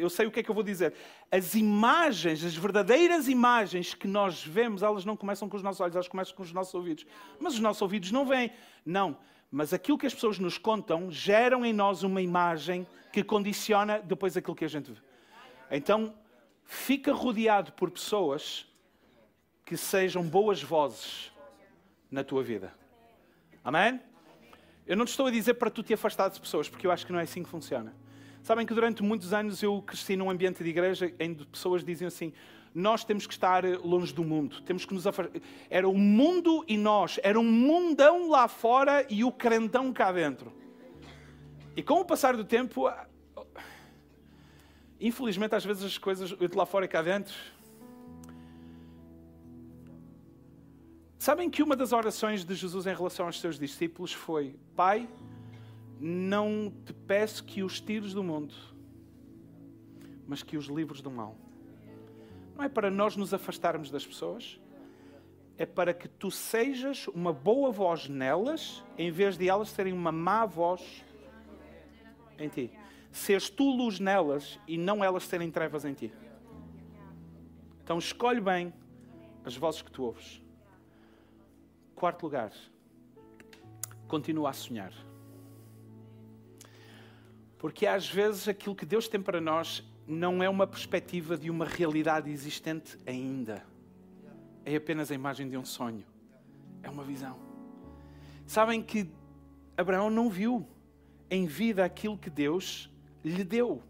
eu 0.00 0.10
sei 0.10 0.26
o 0.26 0.30
que 0.30 0.40
é 0.40 0.42
que 0.42 0.50
eu 0.50 0.54
vou 0.54 0.64
dizer. 0.64 0.94
As 1.30 1.54
imagens, 1.54 2.44
as 2.44 2.54
verdadeiras 2.54 3.28
imagens 3.28 3.94
que 3.94 4.08
nós 4.08 4.44
vemos, 4.44 4.82
elas 4.82 5.04
não 5.04 5.16
começam 5.16 5.48
com 5.48 5.56
os 5.56 5.62
nossos 5.62 5.80
olhos, 5.80 5.94
elas 5.94 6.08
começam 6.08 6.34
com 6.34 6.42
os 6.42 6.52
nossos 6.52 6.74
ouvidos. 6.74 7.06
Mas 7.38 7.54
os 7.54 7.60
nossos 7.60 7.82
ouvidos 7.82 8.10
não 8.10 8.24
vêm. 8.26 8.52
Não. 8.84 9.16
Mas 9.50 9.72
aquilo 9.72 9.98
que 9.98 10.06
as 10.06 10.14
pessoas 10.14 10.38
nos 10.38 10.56
contam 10.56 11.10
geram 11.10 11.64
em 11.64 11.72
nós 11.72 12.02
uma 12.02 12.22
imagem 12.22 12.86
que 13.12 13.22
condiciona 13.22 13.98
depois 13.98 14.36
aquilo 14.36 14.54
que 14.54 14.64
a 14.64 14.68
gente 14.68 14.92
vê. 14.92 15.00
Então, 15.70 16.14
fica 16.64 17.12
rodeado 17.12 17.72
por 17.72 17.90
pessoas 17.90 18.66
que 19.64 19.76
sejam 19.76 20.22
boas 20.22 20.62
vozes 20.62 21.32
na 22.10 22.24
tua 22.24 22.42
vida. 22.42 22.72
Amém? 23.62 24.00
Eu 24.86 24.96
não 24.96 25.04
te 25.04 25.10
estou 25.10 25.26
a 25.26 25.30
dizer 25.30 25.54
para 25.54 25.70
tu 25.70 25.82
te 25.82 25.94
afastar 25.94 26.28
de 26.30 26.40
pessoas, 26.40 26.68
porque 26.68 26.86
eu 26.86 26.90
acho 26.90 27.06
que 27.06 27.12
não 27.12 27.20
é 27.20 27.22
assim 27.22 27.42
que 27.42 27.48
funciona. 27.48 27.94
Sabem 28.42 28.66
que 28.66 28.74
durante 28.74 29.02
muitos 29.02 29.32
anos 29.32 29.62
eu 29.62 29.82
cresci 29.82 30.16
num 30.16 30.30
ambiente 30.30 30.64
de 30.64 30.70
igreja 30.70 31.12
em 31.18 31.34
que 31.34 31.46
pessoas 31.46 31.84
diziam 31.84 32.08
assim: 32.08 32.32
nós 32.74 33.04
temos 33.04 33.26
que 33.26 33.32
estar 33.32 33.64
longe 33.84 34.12
do 34.14 34.24
mundo, 34.24 34.60
temos 34.62 34.84
que 34.84 34.94
nos 34.94 35.06
afastar. 35.06 35.40
Era 35.68 35.88
o 35.88 35.96
mundo 35.96 36.64
e 36.66 36.76
nós, 36.76 37.18
era 37.22 37.38
um 37.38 37.44
mundão 37.44 38.30
lá 38.30 38.48
fora 38.48 39.06
e 39.10 39.24
o 39.24 39.32
crentão 39.32 39.92
cá 39.92 40.10
dentro. 40.12 40.52
E 41.76 41.82
com 41.82 42.00
o 42.00 42.04
passar 42.04 42.36
do 42.36 42.44
tempo, 42.44 42.90
infelizmente 45.00 45.54
às 45.54 45.64
vezes 45.64 45.84
as 45.84 45.98
coisas 45.98 46.30
de 46.30 46.56
lá 46.56 46.64
fora 46.64 46.84
e 46.84 46.88
cá 46.88 47.02
dentro. 47.02 47.34
Sabem 51.18 51.50
que 51.50 51.62
uma 51.62 51.76
das 51.76 51.92
orações 51.92 52.44
de 52.44 52.54
Jesus 52.54 52.86
em 52.86 52.94
relação 52.94 53.26
aos 53.26 53.38
seus 53.38 53.58
discípulos 53.58 54.12
foi: 54.12 54.56
Pai, 54.74 55.06
não 56.00 56.72
te 56.86 56.94
peço 56.94 57.44
que 57.44 57.62
os 57.62 57.78
tires 57.78 58.14
do 58.14 58.24
mundo, 58.24 58.54
mas 60.26 60.42
que 60.42 60.56
os 60.56 60.66
livres 60.66 61.02
do 61.02 61.10
mal. 61.10 61.36
Não 62.56 62.64
é 62.64 62.68
para 62.68 62.90
nós 62.90 63.16
nos 63.16 63.34
afastarmos 63.34 63.90
das 63.90 64.06
pessoas, 64.06 64.58
é 65.58 65.66
para 65.66 65.92
que 65.92 66.08
tu 66.08 66.30
sejas 66.30 67.06
uma 67.08 67.34
boa 67.34 67.70
voz 67.70 68.08
nelas, 68.08 68.82
em 68.96 69.10
vez 69.10 69.36
de 69.36 69.46
elas 69.46 69.68
serem 69.68 69.92
uma 69.92 70.10
má 70.10 70.46
voz 70.46 71.04
em 72.38 72.48
ti. 72.48 72.70
Seres 73.12 73.50
tu 73.50 73.64
luz 73.64 74.00
nelas 74.00 74.58
e 74.66 74.78
não 74.78 75.04
elas 75.04 75.24
serem 75.24 75.50
trevas 75.50 75.84
em 75.84 75.92
ti. 75.92 76.10
Então 77.84 77.98
escolhe 77.98 78.40
bem 78.40 78.72
as 79.44 79.54
vozes 79.54 79.82
que 79.82 79.90
tu 79.90 80.04
ouves. 80.04 80.40
Quarto 81.94 82.22
lugar, 82.22 82.52
continua 84.08 84.48
a 84.50 84.52
sonhar. 84.54 85.09
Porque 87.60 87.86
às 87.86 88.08
vezes 88.08 88.48
aquilo 88.48 88.74
que 88.74 88.86
Deus 88.86 89.06
tem 89.06 89.20
para 89.20 89.38
nós 89.38 89.86
não 90.06 90.42
é 90.42 90.48
uma 90.48 90.66
perspectiva 90.66 91.36
de 91.36 91.50
uma 91.50 91.66
realidade 91.66 92.30
existente 92.30 92.96
ainda. 93.06 93.62
É 94.64 94.74
apenas 94.74 95.10
a 95.10 95.14
imagem 95.14 95.46
de 95.46 95.58
um 95.58 95.64
sonho. 95.64 96.06
É 96.82 96.88
uma 96.88 97.04
visão. 97.04 97.38
Sabem 98.46 98.82
que 98.82 99.10
Abraão 99.76 100.08
não 100.08 100.30
viu 100.30 100.66
em 101.30 101.44
vida 101.44 101.84
aquilo 101.84 102.16
que 102.16 102.30
Deus 102.30 102.90
lhe 103.22 103.44
deu 103.44 103.82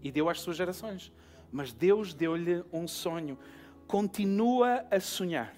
e 0.00 0.12
deu 0.12 0.28
às 0.28 0.38
suas 0.38 0.56
gerações. 0.56 1.12
Mas 1.50 1.72
Deus 1.72 2.14
deu-lhe 2.14 2.64
um 2.72 2.86
sonho. 2.86 3.36
Continua 3.88 4.86
a 4.88 5.00
sonhar. 5.00 5.52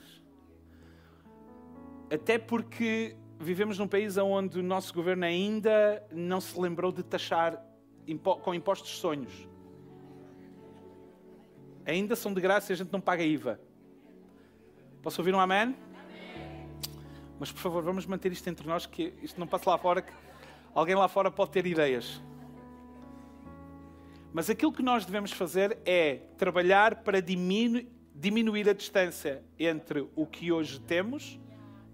Até 2.10 2.38
porque 2.38 3.14
vivemos 3.38 3.78
num 3.78 3.86
país 3.86 4.16
onde 4.16 4.58
o 4.58 4.62
nosso 4.62 4.92
governo 4.92 5.24
ainda 5.24 6.04
não 6.12 6.40
se 6.40 6.58
lembrou 6.58 6.90
de 6.90 7.02
taxar 7.02 7.62
com 8.42 8.54
impostos 8.54 8.98
sonhos. 8.98 9.48
Ainda 11.86 12.16
são 12.16 12.34
de 12.34 12.40
graça 12.40 12.72
e 12.72 12.74
a 12.74 12.76
gente 12.76 12.92
não 12.92 13.00
paga 13.00 13.22
IVA. 13.22 13.60
Posso 15.02 15.20
ouvir 15.20 15.34
um 15.34 15.40
amém? 15.40 15.60
amém? 15.60 15.76
Mas 17.38 17.52
por 17.52 17.60
favor, 17.60 17.82
vamos 17.82 18.04
manter 18.04 18.32
isto 18.32 18.48
entre 18.48 18.66
nós, 18.66 18.84
que 18.84 19.14
isto 19.22 19.38
não 19.38 19.46
passa 19.46 19.70
lá 19.70 19.78
fora, 19.78 20.02
que 20.02 20.12
alguém 20.74 20.94
lá 20.94 21.08
fora 21.08 21.30
pode 21.30 21.52
ter 21.52 21.64
ideias. 21.66 22.20
Mas 24.32 24.50
aquilo 24.50 24.72
que 24.72 24.82
nós 24.82 25.06
devemos 25.06 25.32
fazer 25.32 25.78
é 25.86 26.16
trabalhar 26.36 26.96
para 26.96 27.22
diminu 27.22 27.86
diminuir 28.14 28.68
a 28.68 28.72
distância 28.72 29.44
entre 29.56 30.08
o 30.16 30.26
que 30.26 30.50
hoje 30.50 30.80
temos 30.80 31.38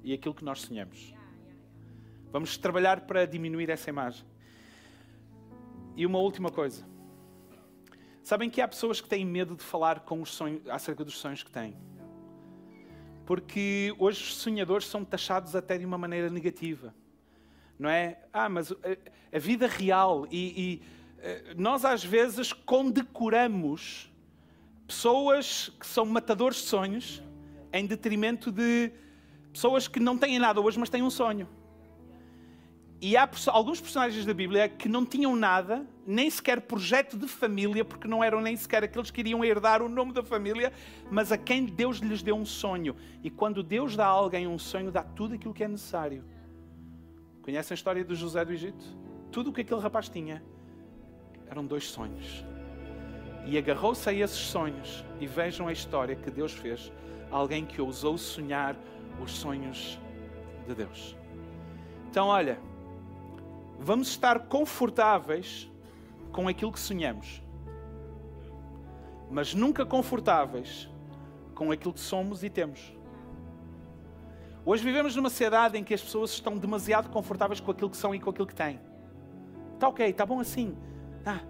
e 0.03 0.15
aquilo 0.15 0.35
que 0.35 0.43
nós 0.43 0.63
sonhamos. 0.63 1.14
Vamos 2.35 2.57
trabalhar 2.59 3.03
para 3.03 3.27
diminuir 3.27 3.71
essa 3.71 3.89
imagem. 3.89 4.27
E 5.95 6.05
uma 6.05 6.19
última 6.19 6.51
coisa. 6.51 6.85
Sabem 8.25 8.51
que 8.51 8.61
há 8.61 8.67
pessoas 8.67 9.01
que 9.01 9.09
têm 9.09 9.25
medo 9.25 9.55
de 9.55 9.63
falar 9.63 10.01
com 10.01 10.21
os 10.21 10.31
sonhos, 10.31 10.69
acerca 10.69 11.05
dos 11.05 11.17
sonhos 11.17 11.45
que 11.45 11.51
têm. 11.53 11.77
Porque 13.25 13.95
hoje 14.01 14.21
os 14.21 14.35
sonhadores 14.35 14.89
são 14.89 15.05
taxados 15.05 15.55
até 15.55 15.79
de 15.79 15.87
uma 15.87 15.97
maneira 15.97 16.29
negativa. 16.29 16.93
Não 17.79 17.89
é? 17.89 18.19
Ah, 18.33 18.49
mas 18.49 18.73
a, 18.73 18.77
a 19.33 19.39
vida 19.39 19.69
real 19.69 20.27
e, 20.29 20.61
e 20.61 20.83
eh, 21.19 21.55
nós 21.57 21.85
às 21.85 22.05
vezes 22.05 22.53
condecoramos 22.53 24.13
pessoas 24.89 25.69
que 25.79 25.87
são 25.87 26.05
matadores 26.05 26.57
de 26.57 26.65
sonhos 26.65 27.23
em 27.73 27.87
detrimento 27.87 28.51
de 28.51 28.91
pessoas 29.53 29.87
que 29.87 30.01
não 30.01 30.19
têm 30.19 30.37
nada 30.41 30.61
hoje, 30.61 30.81
mas 30.81 30.91
têm 30.91 31.01
um 31.01 31.11
sonho. 31.11 31.49
E 33.07 33.19
há 33.19 33.29
alguns 33.49 33.83
personagens 33.83 34.25
da 34.25 34.33
Bíblia 34.33 34.67
que 34.67 34.89
não 34.89 35.05
tinham 35.05 35.37
nada, 35.37 35.87
nem 36.07 36.31
sequer 36.31 36.63
projeto 36.63 37.19
de 37.19 37.29
família, 37.29 37.85
porque 37.85 38.09
não 38.09 38.25
eram 38.25 38.41
nem 38.41 38.57
sequer 38.57 38.83
aqueles 38.83 39.11
que 39.11 39.21
iriam 39.21 39.45
herdar 39.45 39.83
o 39.83 39.91
nome 39.91 40.11
da 40.15 40.23
família, 40.23 40.73
mas 41.11 41.31
a 41.31 41.37
quem 41.37 41.67
Deus 41.67 41.99
lhes 41.99 42.23
deu 42.23 42.35
um 42.35 42.47
sonho. 42.47 42.97
E 43.23 43.29
quando 43.29 43.63
Deus 43.63 43.95
dá 43.95 44.07
a 44.07 44.09
alguém 44.09 44.47
um 44.47 44.59
sonho, 44.59 44.91
dá 44.91 45.03
tudo 45.03 45.35
aquilo 45.35 45.53
que 45.53 45.63
é 45.63 45.69
necessário. 45.69 46.25
Conhecem 47.43 47.75
a 47.75 47.77
história 47.77 48.03
de 48.03 48.15
José 48.15 48.43
do 48.43 48.55
Egito? 48.55 48.83
Tudo 49.31 49.51
o 49.51 49.53
que 49.53 49.61
aquele 49.61 49.83
rapaz 49.83 50.09
tinha 50.09 50.43
eram 51.47 51.67
dois 51.67 51.87
sonhos. 51.87 52.43
E 53.45 53.59
agarrou-se 53.59 54.09
a 54.09 54.15
esses 54.15 54.39
sonhos. 54.39 55.05
E 55.21 55.27
vejam 55.27 55.69
a 55.69 55.73
história 55.75 56.17
que 56.17 56.31
Deus 56.31 56.53
fez. 56.53 56.91
Alguém 57.31 57.67
que 57.67 57.83
ousou 57.83 58.17
sonhar 58.17 58.75
os 59.23 59.31
sonhos 59.31 60.01
de 60.67 60.75
Deus. 60.75 61.15
Então, 62.09 62.29
olha, 62.29 62.59
vamos 63.79 64.09
estar 64.09 64.41
confortáveis 64.41 65.71
com 66.33 66.49
aquilo 66.49 66.73
que 66.73 66.81
sonhamos, 66.81 67.43
mas 69.31 69.55
nunca 69.55 69.85
confortáveis 69.87 70.89
com 71.55 71.71
aquilo 71.71 71.93
que 71.93 72.01
somos 72.01 72.43
e 72.43 72.51
temos. 72.51 72.93
Hoje 74.67 74.83
vivemos 74.83 75.15
numa 75.15 75.29
sociedade 75.29 75.77
em 75.77 75.85
que 75.85 75.93
as 75.93 76.03
pessoas 76.03 76.31
estão 76.31 76.57
demasiado 76.57 77.11
confortáveis 77.11 77.61
com 77.61 77.71
aquilo 77.71 77.91
que 77.91 77.97
são 77.97 78.15
e 78.15 78.21
com 78.21 78.31
aquilo 78.31 78.47
que 78.47 78.55
têm. 78.55 78.81
Está 79.75 79.89
ok, 79.89 80.09
está 80.09 80.25
bom 80.25 80.41
assim. 80.41 80.75
Ah, 81.27 81.41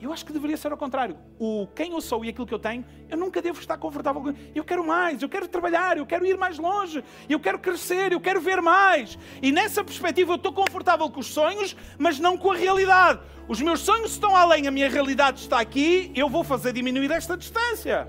eu 0.00 0.12
acho 0.12 0.24
que 0.24 0.32
deveria 0.32 0.56
ser 0.56 0.72
ao 0.72 0.78
contrário. 0.78 1.16
O 1.38 1.66
quem 1.74 1.92
eu 1.92 2.00
sou 2.00 2.24
e 2.24 2.30
aquilo 2.30 2.46
que 2.46 2.54
eu 2.54 2.58
tenho, 2.58 2.84
eu 3.08 3.18
nunca 3.18 3.42
devo 3.42 3.60
estar 3.60 3.76
confortável 3.76 4.22
com. 4.22 4.34
Eu 4.54 4.64
quero 4.64 4.86
mais, 4.86 5.20
eu 5.20 5.28
quero 5.28 5.46
trabalhar, 5.46 5.98
eu 5.98 6.06
quero 6.06 6.24
ir 6.24 6.38
mais 6.38 6.58
longe, 6.58 7.04
eu 7.28 7.38
quero 7.38 7.58
crescer, 7.58 8.12
eu 8.12 8.20
quero 8.20 8.40
ver 8.40 8.62
mais. 8.62 9.18
E 9.42 9.52
nessa 9.52 9.84
perspectiva 9.84 10.32
eu 10.32 10.36
estou 10.36 10.52
confortável 10.52 11.10
com 11.10 11.20
os 11.20 11.26
sonhos, 11.26 11.76
mas 11.98 12.18
não 12.18 12.38
com 12.38 12.50
a 12.50 12.56
realidade. 12.56 13.20
Os 13.46 13.60
meus 13.60 13.80
sonhos 13.80 14.12
estão 14.12 14.34
além, 14.34 14.66
a 14.66 14.70
minha 14.70 14.88
realidade 14.88 15.40
está 15.40 15.60
aqui, 15.60 16.10
eu 16.14 16.28
vou 16.28 16.44
fazer 16.44 16.72
diminuir 16.72 17.10
esta 17.10 17.36
distância. 17.36 18.08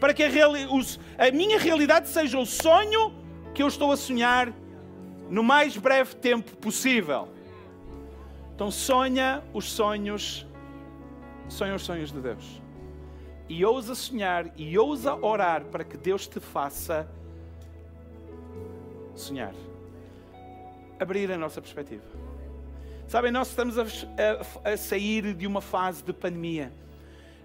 Para 0.00 0.14
que 0.14 0.22
a, 0.22 0.28
reali... 0.28 0.66
os... 0.66 1.00
a 1.18 1.30
minha 1.30 1.58
realidade 1.58 2.08
seja 2.08 2.38
o 2.38 2.46
sonho 2.46 3.12
que 3.52 3.62
eu 3.62 3.68
estou 3.68 3.92
a 3.92 3.96
sonhar 3.96 4.52
no 5.28 5.42
mais 5.42 5.76
breve 5.76 6.14
tempo 6.16 6.56
possível. 6.56 7.28
Então 8.54 8.70
sonha 8.70 9.42
os 9.52 9.70
sonhos 9.70 10.45
sonha 11.48 11.74
os 11.74 11.82
sonhos 11.82 12.12
de 12.12 12.20
Deus. 12.20 12.60
E 13.48 13.64
ousa 13.64 13.94
sonhar 13.94 14.50
e 14.56 14.78
ousa 14.78 15.14
orar 15.14 15.64
para 15.66 15.84
que 15.84 15.96
Deus 15.96 16.26
te 16.26 16.40
faça 16.40 17.08
sonhar. 19.14 19.54
Abrir 20.98 21.30
a 21.30 21.38
nossa 21.38 21.60
perspectiva. 21.60 22.04
Sabem, 23.06 23.30
nós 23.30 23.48
estamos 23.48 23.78
a, 23.78 23.82
a, 23.82 24.72
a 24.72 24.76
sair 24.76 25.32
de 25.32 25.46
uma 25.46 25.60
fase 25.60 26.02
de 26.02 26.12
pandemia, 26.12 26.72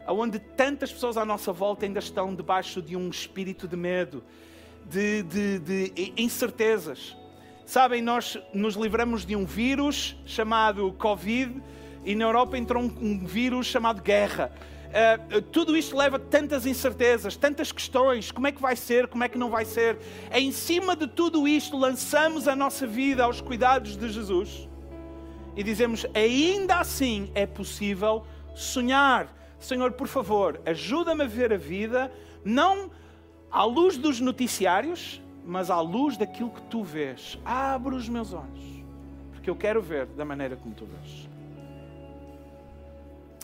onde 0.08 0.40
tantas 0.40 0.92
pessoas 0.92 1.18
à 1.18 1.24
nossa 1.24 1.54
volta 1.54 1.86
ainda 1.86 2.00
estão 2.00 2.34
debaixo 2.34 2.82
de 2.82 2.96
um 2.96 3.10
espírito 3.10 3.68
de 3.68 3.78
medo, 3.78 4.24
de, 4.86 5.22
de, 5.22 5.60
de 5.60 6.14
incertezas. 6.18 7.16
Sabem, 7.64 8.02
nós 8.02 8.40
nos 8.54 8.76
livramos 8.76 9.24
de 9.24 9.36
um 9.36 9.46
vírus 9.46 10.18
chamado 10.26 10.92
Covid 10.94 11.62
e 12.04 12.16
na 12.16 12.26
Europa 12.26 12.58
entrou 12.58 12.84
um, 12.84 12.92
um 13.02 13.26
vírus 13.26 13.68
chamado 13.68 14.02
guerra. 14.02 14.52
Uh, 14.92 15.42
tudo 15.42 15.78
isto 15.78 15.96
leva 15.96 16.20
tantas 16.20 16.66
incertezas, 16.66 17.38
tantas 17.38 17.72
questões: 17.72 18.32
como 18.32 18.48
é 18.48 18.52
que 18.52 18.62
vai 18.62 18.76
ser, 18.76 19.08
como 19.08 19.24
é 19.24 19.30
que 19.30 19.38
não 19.38 19.50
vai 19.50 19.64
ser. 19.64 19.98
Em 20.34 20.52
cima 20.52 20.96
de 20.96 21.08
tudo 21.08 21.48
isto 21.48 21.78
lançamos 21.78 22.48
a 22.48 22.56
nossa 22.56 22.86
vida 22.86 23.24
aos 23.24 23.40
cuidados 23.40 23.96
de 23.96 24.10
Jesus 24.10 24.68
e 25.56 25.64
dizemos: 25.64 26.06
ainda 26.14 26.78
assim 26.80 27.32
é 27.34 27.46
possível 27.46 28.26
sonhar. 28.54 29.34
Senhor, 29.60 29.92
por 29.92 30.08
favor, 30.08 30.60
ajuda-me 30.66 31.24
a 31.24 31.28
ver 31.28 31.54
a 31.54 31.58
vida, 31.58 32.12
não 32.44 32.90
à 33.52 33.64
luz 33.64 33.96
dos 33.96 34.20
noticiários, 34.20 35.22
mas 35.46 35.70
à 35.70 35.80
luz 35.80 36.18
daquilo 36.18 36.50
que 36.50 36.62
tu 36.64 36.84
vês. 36.84 37.40
Abre 37.46 37.96
os 37.96 38.10
meus 38.10 38.34
olhos, 38.34 38.84
porque 39.32 39.50
eu 39.50 39.56
quero 39.56 39.82
ver 39.82 40.08
da 40.08 40.26
maneira 40.26 40.56
como 40.56 40.74
tu 40.74 40.86
vês. 40.86 41.31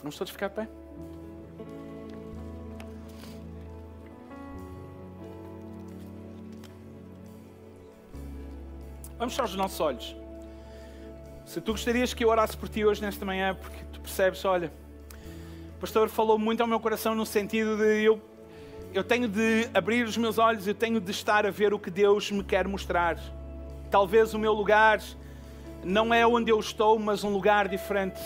Vamos 0.02 0.16
todos 0.16 0.32
ficar 0.32 0.48
de 0.48 0.54
pé? 0.54 0.68
Vamos 9.18 9.34
fechar 9.34 9.44
os 9.44 9.56
nossos 9.56 9.80
olhos. 9.80 10.16
Se 11.44 11.60
tu 11.60 11.72
gostarias 11.72 12.14
que 12.14 12.24
eu 12.24 12.28
orasse 12.28 12.56
por 12.56 12.68
ti 12.68 12.84
hoje, 12.84 13.02
nesta 13.02 13.24
manhã, 13.24 13.54
porque 13.54 13.78
tu 13.92 14.00
percebes, 14.00 14.44
olha, 14.44 14.72
o 15.76 15.80
pastor 15.80 16.08
falou 16.08 16.38
muito 16.38 16.60
ao 16.60 16.68
meu 16.68 16.78
coração 16.78 17.14
no 17.14 17.26
sentido 17.26 17.76
de 17.76 18.04
eu, 18.04 18.20
eu 18.94 19.02
tenho 19.02 19.26
de 19.26 19.68
abrir 19.74 20.06
os 20.06 20.16
meus 20.16 20.38
olhos, 20.38 20.68
eu 20.68 20.74
tenho 20.74 21.00
de 21.00 21.10
estar 21.10 21.44
a 21.44 21.50
ver 21.50 21.74
o 21.74 21.78
que 21.78 21.90
Deus 21.90 22.30
me 22.30 22.44
quer 22.44 22.68
mostrar. 22.68 23.18
Talvez 23.90 24.34
o 24.34 24.38
meu 24.38 24.52
lugar 24.52 25.00
não 25.82 26.14
é 26.14 26.24
onde 26.26 26.52
eu 26.52 26.60
estou, 26.60 26.98
mas 26.98 27.24
um 27.24 27.30
lugar 27.30 27.66
diferente, 27.66 28.20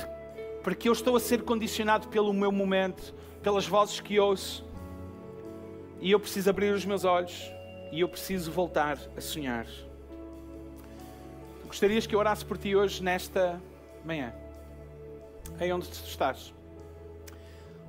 porque 0.62 0.88
eu 0.88 0.92
estou 0.92 1.16
a 1.16 1.20
ser 1.20 1.42
condicionado 1.42 2.08
pelo 2.08 2.32
meu 2.32 2.52
momento, 2.52 3.14
pelas 3.42 3.66
vozes 3.66 4.00
que 4.00 4.18
ouço, 4.18 4.64
e 6.00 6.10
eu 6.10 6.20
preciso 6.20 6.50
abrir 6.50 6.72
os 6.72 6.84
meus 6.84 7.04
olhos 7.04 7.50
e 7.92 8.00
eu 8.00 8.08
preciso 8.08 8.50
voltar 8.50 8.98
a 9.16 9.20
sonhar. 9.20 9.66
Gostarias 11.66 12.06
que 12.06 12.14
eu 12.14 12.18
orasse 12.18 12.44
por 12.44 12.58
ti 12.58 12.74
hoje, 12.74 13.02
nesta 13.02 13.60
manhã? 14.04 14.32
Aí 15.58 15.72
onde 15.72 15.88
tu 15.88 16.04
estás. 16.04 16.52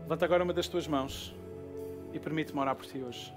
Levanta 0.02 0.26
agora 0.26 0.44
uma 0.44 0.54
das 0.54 0.68
tuas 0.68 0.88
mãos 0.88 1.34
e 2.14 2.20
permite-me 2.20 2.60
orar 2.60 2.76
por 2.76 2.86
ti 2.86 3.02
hoje. 3.02 3.34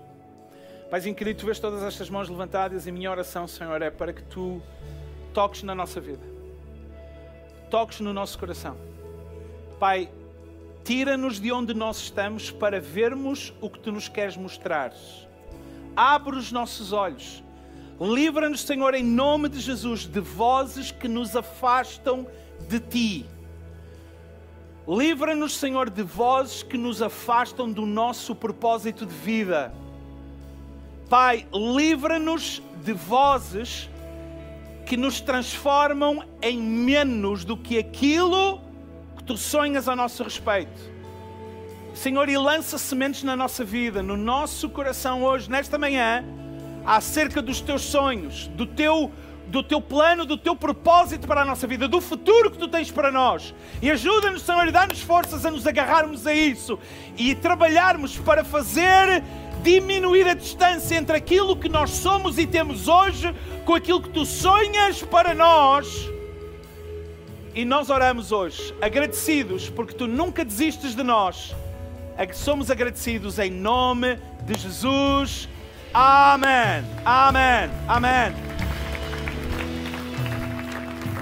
Paizinho 0.91 1.15
querido, 1.15 1.41
tu 1.41 1.47
vês 1.47 1.59
todas 1.59 1.83
estas 1.83 2.09
mãos 2.11 2.29
levantadas 2.29 2.87
e 2.87 2.91
a 2.91 2.93
minha 2.93 3.11
oração, 3.11 3.49
Senhor, 3.49 3.81
é 3.83 3.91
para 3.91 4.13
que 4.13 4.23
tu 4.23 4.63
toques 5.33 5.63
na 5.63 5.75
nossa 5.75 6.01
vida. 6.01 6.25
Toques 7.71 8.01
no 8.01 8.13
nosso 8.13 8.39
coração. 8.39 8.77
Pai, 9.79 10.11
tira-nos 10.85 11.41
de 11.41 11.53
onde 11.53 11.75
nós 11.75 11.99
estamos 11.99 12.51
para 12.51 12.81
vermos 12.81 13.53
o 13.61 13.69
que 13.69 13.79
tu 13.79 13.93
nos 13.93 14.09
queres 14.09 14.37
mostrar. 14.37 14.93
Abre 15.95 16.37
os 16.37 16.53
nossos 16.53 16.93
olhos 16.93 17.43
Livra-nos, 18.01 18.61
Senhor, 18.61 18.95
em 18.95 19.03
nome 19.03 19.49
de 19.49 19.59
Jesus, 19.59 20.07
de 20.07 20.21
vozes 20.21 20.91
que 20.91 21.09
nos 21.09 21.35
afastam 21.35 22.27
de 22.69 22.79
Ti. 22.79 23.27
Livra-nos, 24.87 25.57
Senhor, 25.57 25.89
de 25.89 26.03
vozes 26.03 26.63
que 26.63 26.77
nos 26.77 27.01
afastam 27.01 27.73
do 27.73 27.87
nosso 27.87 28.35
propósito 28.35 29.07
de 29.07 29.15
vida. 29.15 29.73
Pai, 31.09 31.47
livra-nos 31.53 32.63
de 32.85 32.93
vozes 32.93 33.89
que 34.85 34.97
nos 34.97 35.21
transformam 35.21 36.23
em 36.43 36.61
menos 36.61 37.47
do 37.47 37.57
que 37.57 37.79
aquilo 37.79 38.61
tu 39.27 39.37
sonhas 39.37 39.89
a 39.89 39.97
nosso 39.97 40.23
respeito. 40.23 40.95
Senhor, 41.93 42.29
e 42.29 42.37
lança 42.37 42.79
sementes 42.79 43.23
na 43.23 43.35
nossa 43.35 43.65
vida, 43.65 44.03
no 44.03 44.17
nosso 44.17 44.69
coração 44.69 45.23
hoje, 45.23 45.51
nesta 45.51 45.77
manhã 45.77 46.25
acerca 46.85 47.43
dos 47.43 47.61
teus 47.61 47.83
sonhos, 47.83 48.47
do 48.49 48.65
teu, 48.65 49.11
do 49.49 49.63
teu 49.63 49.81
plano, 49.81 50.25
do 50.25 50.37
teu 50.37 50.55
propósito 50.55 51.27
para 51.27 51.43
a 51.43 51.45
nossa 51.45 51.67
vida, 51.67 51.89
do 51.89 52.01
futuro 52.01 52.51
que 52.51 52.59
tu 52.59 52.69
tens 52.69 52.93
para 52.93 53.11
nós. 53.11 53.53
E 53.83 53.91
ajuda-nos, 53.91 54.43
Senhor, 54.43 54.69
e 54.69 54.71
dá-nos 54.71 55.01
forças 55.01 55.45
a 55.45 55.51
nos 55.51 55.67
agarrarmos 55.67 56.27
a 56.27 56.33
isso 56.33 56.79
e 57.19 57.35
trabalharmos 57.35 58.17
para 58.17 58.45
fazer 58.45 59.25
diminuir 59.63 60.29
a 60.29 60.35
distância 60.35 60.95
entre 60.95 61.17
aquilo 61.17 61.57
que 61.57 61.69
nós 61.69 61.91
somos 61.91 62.39
e 62.39 62.47
temos 62.47 62.87
hoje 62.87 63.35
com 63.65 63.75
aquilo 63.75 64.01
que 64.01 64.11
tu 64.11 64.25
sonhas 64.25 65.03
para 65.03 65.35
nós. 65.35 66.16
E 67.57 67.65
nós 67.65 67.89
oramos 67.89 68.33
hoje, 68.33 68.75
agradecidos, 68.83 69.71
porque 69.71 69.95
tu 69.95 70.07
nunca 70.07 70.45
desistes 70.45 70.95
de 70.95 71.03
nós. 71.03 71.57
Somos 72.35 72.71
agradecidos 72.71 73.39
em 73.39 73.51
nome 73.51 74.19
de 74.43 74.59
Jesus. 74.59 75.49
Amém. 75.95 76.85
Amém. 77.03 77.71
Amém. 77.89 78.35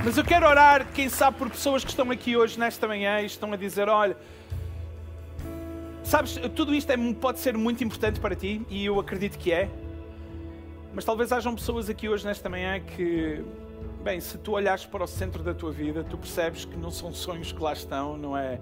Mas 0.04 0.18
eu 0.18 0.24
quero 0.24 0.44
orar, 0.44 0.88
quem 0.92 1.08
sabe, 1.08 1.38
por 1.38 1.48
pessoas 1.48 1.84
que 1.84 1.90
estão 1.90 2.10
aqui 2.10 2.36
hoje, 2.36 2.58
nesta 2.58 2.88
manhã, 2.88 3.20
e 3.20 3.26
estão 3.26 3.52
a 3.52 3.56
dizer: 3.56 3.88
olha, 3.88 4.16
sabes, 6.02 6.34
tudo 6.56 6.74
isto 6.74 6.90
é, 6.90 6.96
pode 7.14 7.38
ser 7.38 7.56
muito 7.56 7.84
importante 7.84 8.18
para 8.18 8.34
ti, 8.34 8.60
e 8.68 8.84
eu 8.84 8.98
acredito 8.98 9.38
que 9.38 9.52
é. 9.52 9.70
Mas 10.92 11.04
talvez 11.04 11.30
hajam 11.30 11.54
pessoas 11.54 11.88
aqui 11.88 12.08
hoje, 12.08 12.26
nesta 12.26 12.48
manhã, 12.48 12.80
que, 12.80 13.44
bem, 14.04 14.20
se 14.20 14.36
tu 14.36 14.52
olhares 14.52 14.84
para 14.84 15.02
o 15.02 15.06
centro 15.06 15.42
da 15.42 15.54
tua 15.54 15.72
vida, 15.72 16.04
tu 16.04 16.18
percebes 16.18 16.66
que 16.66 16.76
não 16.76 16.90
são 16.90 17.12
sonhos 17.12 17.50
que 17.50 17.60
lá 17.60 17.72
estão, 17.72 18.18
não 18.18 18.36
é. 18.36 18.60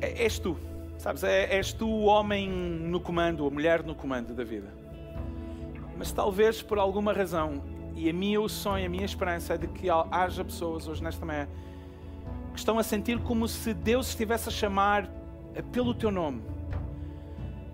é 0.00 0.22
és 0.22 0.38
tu. 0.38 0.56
Sabes, 0.96 1.22
é, 1.22 1.54
és 1.54 1.70
tu 1.74 1.86
o 1.86 2.06
homem 2.06 2.48
no 2.48 2.98
comando, 2.98 3.46
a 3.46 3.50
mulher 3.50 3.82
no 3.82 3.94
comando 3.94 4.32
da 4.34 4.42
vida. 4.42 4.72
Mas 5.98 6.10
talvez 6.10 6.62
por 6.62 6.78
alguma 6.78 7.12
razão, 7.12 7.62
e 7.94 8.08
a 8.08 8.12
minha 8.12 8.40
o 8.40 8.48
sonho, 8.48 8.86
a 8.86 8.88
minha 8.88 9.04
esperança 9.04 9.52
é 9.54 9.58
de 9.58 9.66
que 9.66 9.88
haja 10.10 10.42
pessoas 10.42 10.88
hoje 10.88 11.02
nesta 11.02 11.24
manhã 11.24 11.46
que 12.54 12.58
estão 12.58 12.78
a 12.78 12.82
sentir 12.82 13.18
como 13.18 13.46
se 13.46 13.74
Deus 13.74 14.08
estivesse 14.08 14.48
a 14.48 14.52
chamar 14.52 15.10
pelo 15.70 15.94
teu 15.94 16.10
nome. 16.10 16.42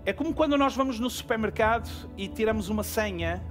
É 0.05 0.11
como 0.11 0.33
quando 0.33 0.57
nós 0.57 0.75
vamos 0.75 0.99
no 0.99 1.09
supermercado 1.09 1.89
e 2.17 2.27
tiramos 2.27 2.67
uma 2.67 2.83
senha 2.83 3.41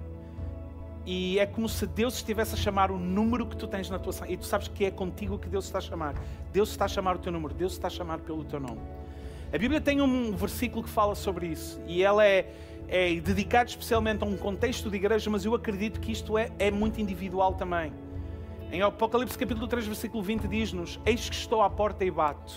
e 1.04 1.38
é 1.38 1.46
como 1.46 1.68
se 1.68 1.86
Deus 1.86 2.14
estivesse 2.14 2.54
a 2.54 2.56
chamar 2.56 2.90
o 2.90 2.98
número 2.98 3.46
que 3.46 3.56
tu 3.56 3.66
tens 3.66 3.90
na 3.90 3.98
tua 3.98 4.12
senha. 4.12 4.30
E 4.30 4.36
tu 4.36 4.46
sabes 4.46 4.68
que 4.68 4.84
é 4.84 4.90
contigo 4.90 5.38
que 5.38 5.48
Deus 5.48 5.64
está 5.64 5.78
a 5.78 5.80
chamar. 5.80 6.14
Deus 6.52 6.70
está 6.70 6.84
a 6.84 6.88
chamar 6.88 7.16
o 7.16 7.18
teu 7.18 7.32
número, 7.32 7.54
Deus 7.54 7.72
está 7.72 7.88
a 7.88 7.90
chamar 7.90 8.20
pelo 8.20 8.44
teu 8.44 8.60
nome. 8.60 8.80
A 9.52 9.58
Bíblia 9.58 9.80
tem 9.80 10.00
um 10.00 10.32
versículo 10.32 10.82
que 10.82 10.88
fala 10.88 11.14
sobre 11.14 11.46
isso 11.46 11.78
e 11.86 12.02
ela 12.02 12.24
é, 12.24 12.50
é 12.88 13.14
dedicado 13.16 13.68
especialmente 13.68 14.24
a 14.24 14.26
um 14.26 14.36
contexto 14.36 14.88
de 14.88 14.96
igreja, 14.96 15.28
mas 15.28 15.44
eu 15.44 15.54
acredito 15.54 16.00
que 16.00 16.10
isto 16.10 16.38
é, 16.38 16.50
é 16.58 16.70
muito 16.70 17.00
individual 17.00 17.52
também. 17.54 17.92
Em 18.70 18.80
Apocalipse 18.80 19.36
capítulo 19.36 19.68
3, 19.68 19.86
versículo 19.86 20.22
20 20.22 20.48
diz-nos: 20.48 20.98
Eis 21.04 21.28
que 21.28 21.34
estou 21.34 21.60
à 21.60 21.68
porta 21.68 22.02
e 22.04 22.10
bato. 22.10 22.54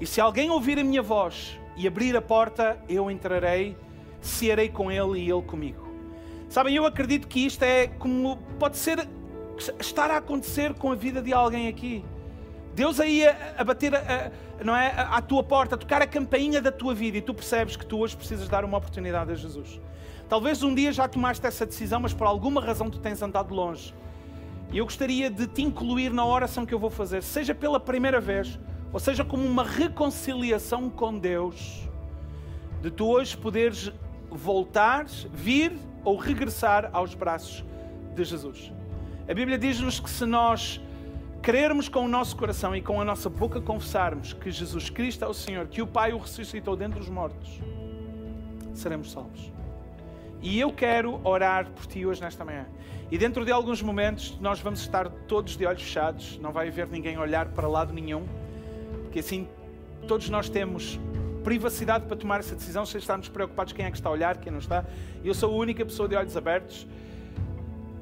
E 0.00 0.06
se 0.06 0.20
alguém 0.20 0.50
ouvir 0.50 0.78
a 0.78 0.84
minha 0.84 1.02
voz 1.02 1.58
e 1.76 1.88
abrir 1.88 2.16
a 2.16 2.22
porta, 2.22 2.80
eu 2.88 3.10
entrarei, 3.10 3.76
cearei 4.20 4.68
com 4.68 4.92
ele 4.92 5.18
e 5.18 5.28
ele 5.28 5.42
comigo. 5.42 5.89
Sabem, 6.50 6.74
eu 6.74 6.84
acredito 6.84 7.28
que 7.28 7.46
isto 7.46 7.62
é 7.62 7.86
como 7.86 8.36
pode 8.58 8.76
ser 8.76 9.08
estar 9.78 10.10
a 10.10 10.16
acontecer 10.16 10.74
com 10.74 10.90
a 10.90 10.96
vida 10.96 11.22
de 11.22 11.32
alguém 11.32 11.68
aqui. 11.68 12.04
Deus 12.74 12.98
aí 12.98 13.24
a, 13.24 13.54
a 13.58 13.62
bater 13.62 13.94
a, 13.94 14.32
a, 14.60 14.64
não 14.64 14.74
é, 14.74 14.92
à 14.96 15.22
tua 15.22 15.44
porta, 15.44 15.76
a 15.76 15.78
tocar 15.78 16.02
a 16.02 16.08
campainha 16.08 16.60
da 16.60 16.72
tua 16.72 16.92
vida 16.92 17.18
e 17.18 17.20
tu 17.20 17.32
percebes 17.32 17.76
que 17.76 17.86
tu 17.86 17.98
hoje 17.98 18.16
precisas 18.16 18.48
dar 18.48 18.64
uma 18.64 18.78
oportunidade 18.78 19.30
a 19.30 19.34
Jesus. 19.36 19.80
Talvez 20.28 20.60
um 20.64 20.74
dia 20.74 20.92
já 20.92 21.06
tomaste 21.06 21.46
essa 21.46 21.64
decisão, 21.64 22.00
mas 22.00 22.12
por 22.12 22.26
alguma 22.26 22.60
razão 22.60 22.90
tu 22.90 22.98
tens 22.98 23.22
andado 23.22 23.54
longe. 23.54 23.94
E 24.72 24.78
eu 24.78 24.84
gostaria 24.84 25.30
de 25.30 25.46
te 25.46 25.62
incluir 25.62 26.12
na 26.12 26.26
oração 26.26 26.66
que 26.66 26.74
eu 26.74 26.80
vou 26.80 26.90
fazer, 26.90 27.22
seja 27.22 27.54
pela 27.54 27.78
primeira 27.78 28.20
vez, 28.20 28.58
ou 28.92 28.98
seja 28.98 29.24
como 29.24 29.46
uma 29.46 29.62
reconciliação 29.62 30.90
com 30.90 31.16
Deus, 31.16 31.88
de 32.82 32.90
tu 32.90 33.06
hoje 33.06 33.36
poderes 33.36 33.92
voltar, 34.28 35.06
vir 35.32 35.72
ou 36.04 36.16
regressar 36.16 36.90
aos 36.92 37.14
braços 37.14 37.64
de 38.14 38.24
Jesus. 38.24 38.72
A 39.28 39.34
Bíblia 39.34 39.58
diz-nos 39.58 40.00
que 40.00 40.10
se 40.10 40.24
nós 40.26 40.80
crermos 41.42 41.88
com 41.88 42.04
o 42.04 42.08
nosso 42.08 42.36
coração 42.36 42.76
e 42.76 42.82
com 42.82 43.00
a 43.00 43.04
nossa 43.04 43.30
boca 43.30 43.60
confessarmos 43.60 44.32
que 44.32 44.50
Jesus 44.50 44.90
Cristo 44.90 45.24
é 45.24 45.28
o 45.28 45.34
Senhor, 45.34 45.66
que 45.68 45.80
o 45.80 45.86
Pai 45.86 46.12
o 46.12 46.18
ressuscitou 46.18 46.76
dentre 46.76 47.00
os 47.00 47.08
mortos, 47.08 47.60
seremos 48.74 49.12
salvos. 49.12 49.52
E 50.42 50.58
eu 50.58 50.72
quero 50.72 51.20
orar 51.22 51.66
por 51.70 51.86
ti 51.86 52.04
hoje 52.04 52.20
nesta 52.20 52.44
manhã. 52.44 52.66
E 53.10 53.18
dentro 53.18 53.44
de 53.44 53.52
alguns 53.52 53.82
momentos 53.82 54.38
nós 54.40 54.60
vamos 54.60 54.80
estar 54.80 55.08
todos 55.26 55.56
de 55.56 55.66
olhos 55.66 55.82
fechados, 55.82 56.38
não 56.38 56.52
vai 56.52 56.68
haver 56.68 56.86
ninguém 56.88 57.18
olhar 57.18 57.46
para 57.48 57.68
lado 57.68 57.92
nenhum, 57.92 58.26
porque 59.02 59.18
assim 59.18 59.48
todos 60.06 60.28
nós 60.30 60.48
temos 60.48 60.98
privacidade 61.44 62.06
para 62.06 62.16
tomar 62.16 62.40
essa 62.40 62.54
decisão 62.54 62.84
sem 62.86 62.98
estarmos 62.98 63.28
preocupados 63.28 63.72
quem 63.72 63.84
é 63.84 63.90
que 63.90 63.96
está 63.96 64.08
a 64.08 64.12
olhar, 64.12 64.36
quem 64.38 64.52
não 64.52 64.58
está. 64.58 64.84
Eu 65.24 65.34
sou 65.34 65.52
a 65.52 65.56
única 65.56 65.84
pessoa 65.84 66.08
de 66.08 66.16
olhos 66.16 66.36
abertos. 66.36 66.86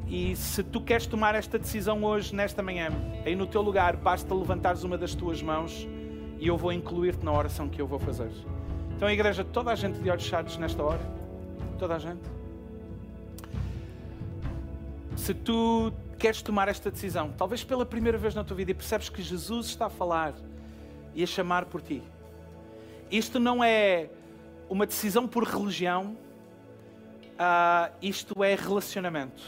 E 0.07 0.35
se 0.37 0.63
tu 0.63 0.81
queres 0.81 1.07
tomar 1.07 1.35
esta 1.35 1.59
decisão 1.59 2.03
hoje, 2.03 2.35
nesta 2.35 2.63
manhã, 2.63 2.89
aí 3.27 3.37
no 3.37 3.47
teu 3.47 3.61
lugar, 3.61 3.97
basta 3.97 4.35
levantares 4.35 4.83
uma 4.83 4.97
das 4.97 5.15
tuas 5.15 5.43
mãos 5.43 5.87
e 6.39 6.47
eu 6.47 6.57
vou 6.57 6.73
incluir-te 6.73 7.25
na 7.25 7.33
oração 7.33 7.69
que 7.69 7.81
eu 7.81 7.87
vou 7.87 7.99
fazer. 7.99 8.31
Então, 8.97 9.07
a 9.07 9.13
igreja, 9.13 9.45
toda 9.45 9.71
a 9.71 9.75
gente 9.75 9.99
de 10.01 10.11
olhos 10.11 10.25
fechados 10.25 10.57
nesta 10.57 10.83
hora? 10.83 11.01
Toda 11.79 11.97
a 11.97 11.99
gente? 11.99 12.23
Se 15.17 15.35
tu 15.35 15.93
queres 16.19 16.43
tomar 16.43 16.69
esta 16.69 16.91
decisão, 16.91 17.33
talvez 17.37 17.63
pela 17.63 17.85
primeira 17.85 18.17
vez 18.17 18.35
na 18.35 18.43
tua 18.43 18.57
vida, 18.57 18.71
e 18.71 18.75
percebes 18.75 19.09
que 19.09 19.23
Jesus 19.23 19.67
está 19.67 19.87
a 19.87 19.91
falar 19.91 20.35
e 21.15 21.23
a 21.23 21.27
chamar 21.27 21.67
por 21.67 21.83
ti, 21.83 22.03
isto 23.11 23.39
não 23.39 23.63
é 23.63 24.09
uma 24.69 24.87
decisão 24.87 25.27
por 25.27 25.45
religião, 25.45 26.17
uh, 27.35 27.93
isto 28.03 28.43
é 28.45 28.55
relacionamento. 28.55 29.43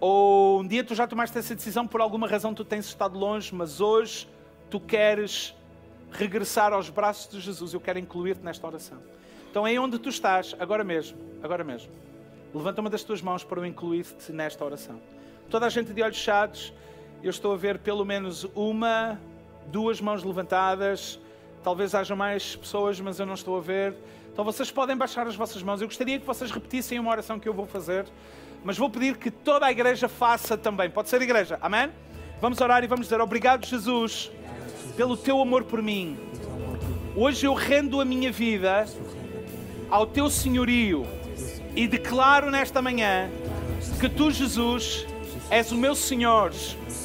Ou 0.00 0.60
um 0.60 0.66
dia 0.66 0.84
tu 0.84 0.94
já 0.94 1.06
tomaste 1.06 1.36
essa 1.36 1.54
decisão, 1.54 1.86
por 1.86 2.00
alguma 2.00 2.26
razão 2.28 2.54
tu 2.54 2.64
tens 2.64 2.86
estado 2.86 3.18
longe, 3.18 3.54
mas 3.54 3.80
hoje 3.80 4.28
tu 4.70 4.78
queres 4.78 5.54
regressar 6.10 6.72
aos 6.72 6.88
braços 6.88 7.30
de 7.30 7.40
Jesus. 7.40 7.74
Eu 7.74 7.80
quero 7.80 7.98
incluir-te 7.98 8.42
nesta 8.44 8.66
oração. 8.66 8.98
Então, 9.50 9.66
é 9.66 9.78
onde 9.78 9.98
tu 9.98 10.08
estás, 10.08 10.54
agora 10.58 10.84
mesmo, 10.84 11.18
agora 11.42 11.64
mesmo, 11.64 11.90
levanta 12.54 12.80
uma 12.80 12.90
das 12.90 13.02
tuas 13.02 13.22
mãos 13.22 13.42
para 13.42 13.60
eu 13.60 13.66
incluir-te 13.66 14.30
nesta 14.30 14.64
oração. 14.64 15.00
Toda 15.50 15.66
a 15.66 15.68
gente 15.68 15.92
de 15.92 16.02
olhos 16.02 16.18
fechados, 16.18 16.72
eu 17.22 17.30
estou 17.30 17.52
a 17.52 17.56
ver 17.56 17.78
pelo 17.78 18.04
menos 18.04 18.44
uma, 18.54 19.18
duas 19.66 20.00
mãos 20.00 20.22
levantadas. 20.22 21.18
Talvez 21.62 21.94
haja 21.94 22.14
mais 22.14 22.56
pessoas, 22.56 23.00
mas 23.00 23.18
eu 23.18 23.26
não 23.26 23.34
estou 23.34 23.56
a 23.56 23.60
ver. 23.60 23.94
Então 24.32 24.44
vocês 24.44 24.70
podem 24.70 24.96
baixar 24.96 25.26
as 25.26 25.34
vossas 25.34 25.62
mãos. 25.62 25.80
Eu 25.80 25.88
gostaria 25.88 26.18
que 26.18 26.26
vocês 26.26 26.50
repetissem 26.50 26.98
uma 26.98 27.10
oração 27.10 27.38
que 27.38 27.48
eu 27.48 27.54
vou 27.54 27.66
fazer, 27.66 28.06
mas 28.64 28.78
vou 28.78 28.88
pedir 28.88 29.16
que 29.16 29.30
toda 29.30 29.66
a 29.66 29.70
igreja 29.70 30.08
faça 30.08 30.56
também. 30.56 30.88
Pode 30.88 31.08
ser 31.08 31.20
igreja, 31.22 31.58
amém? 31.60 31.90
Vamos 32.40 32.60
orar 32.60 32.84
e 32.84 32.86
vamos 32.86 33.06
dizer: 33.06 33.20
Obrigado, 33.20 33.66
Jesus, 33.66 34.30
pelo 34.96 35.16
teu 35.16 35.40
amor 35.40 35.64
por 35.64 35.82
mim. 35.82 36.16
Hoje 37.16 37.46
eu 37.46 37.54
rendo 37.54 38.00
a 38.00 38.04
minha 38.04 38.30
vida 38.30 38.86
ao 39.90 40.06
teu 40.06 40.30
senhorio 40.30 41.04
e 41.74 41.88
declaro 41.88 42.50
nesta 42.50 42.80
manhã 42.80 43.28
que 43.98 44.08
tu, 44.08 44.30
Jesus, 44.30 45.04
és 45.50 45.72
o 45.72 45.76
meu 45.76 45.94
Senhor, 45.94 46.52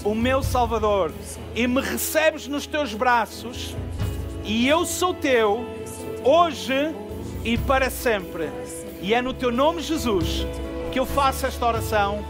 o 0.03 0.13
meu 0.13 0.43
Salvador 0.43 1.11
e 1.55 1.65
me 1.65 1.81
recebes 1.81 2.47
nos 2.47 2.67
teus 2.67 2.93
braços 2.93 3.75
e 4.43 4.67
eu 4.67 4.85
sou 4.85 5.13
teu 5.13 5.65
hoje 6.23 6.93
e 7.43 7.57
para 7.57 7.89
sempre. 7.89 8.49
E 9.01 9.13
é 9.13 9.21
no 9.21 9.33
teu 9.33 9.51
nome, 9.51 9.81
Jesus, 9.81 10.45
que 10.91 10.99
eu 10.99 11.05
faço 11.05 11.45
esta 11.45 11.65
oração 11.65 12.23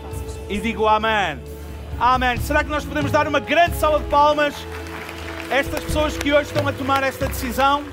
e 0.49 0.59
digo 0.59 0.87
amém. 0.87 1.39
Amém. 1.99 2.37
Será 2.37 2.63
que 2.63 2.69
nós 2.69 2.83
podemos 2.83 3.11
dar 3.11 3.27
uma 3.27 3.39
grande 3.39 3.77
salva 3.77 3.99
de 3.99 4.09
palmas 4.09 4.55
a 5.49 5.55
estas 5.55 5.83
pessoas 5.83 6.17
que 6.17 6.33
hoje 6.33 6.47
estão 6.47 6.67
a 6.67 6.73
tomar 6.73 7.03
esta 7.03 7.27
decisão? 7.27 7.83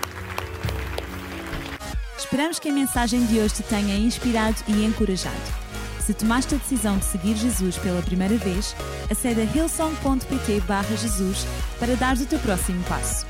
Esperamos 2.17 2.59
que 2.59 2.69
a 2.69 2.73
mensagem 2.73 3.25
de 3.27 3.39
hoje 3.39 3.55
te 3.55 3.63
tenha 3.65 3.97
inspirado 3.97 4.57
e 4.69 4.85
encorajado. 4.85 5.61
Se 6.01 6.15
tomaste 6.15 6.55
a 6.55 6.59
decisão 6.59 6.99
de 6.99 7.05
seguir 7.05 7.37
Jesus 7.37 7.77
pela 7.77 8.03
primeira 8.03 8.37
vez, 8.37 8.75
acede 9.11 9.43
a 9.43 9.45
hillsong.pt 9.45 10.63
Jesus 10.97 11.47
para 11.79 11.95
dar 11.97 12.17
o 12.17 12.27
teu 12.27 12.39
próximo 12.39 12.83
passo. 12.85 13.30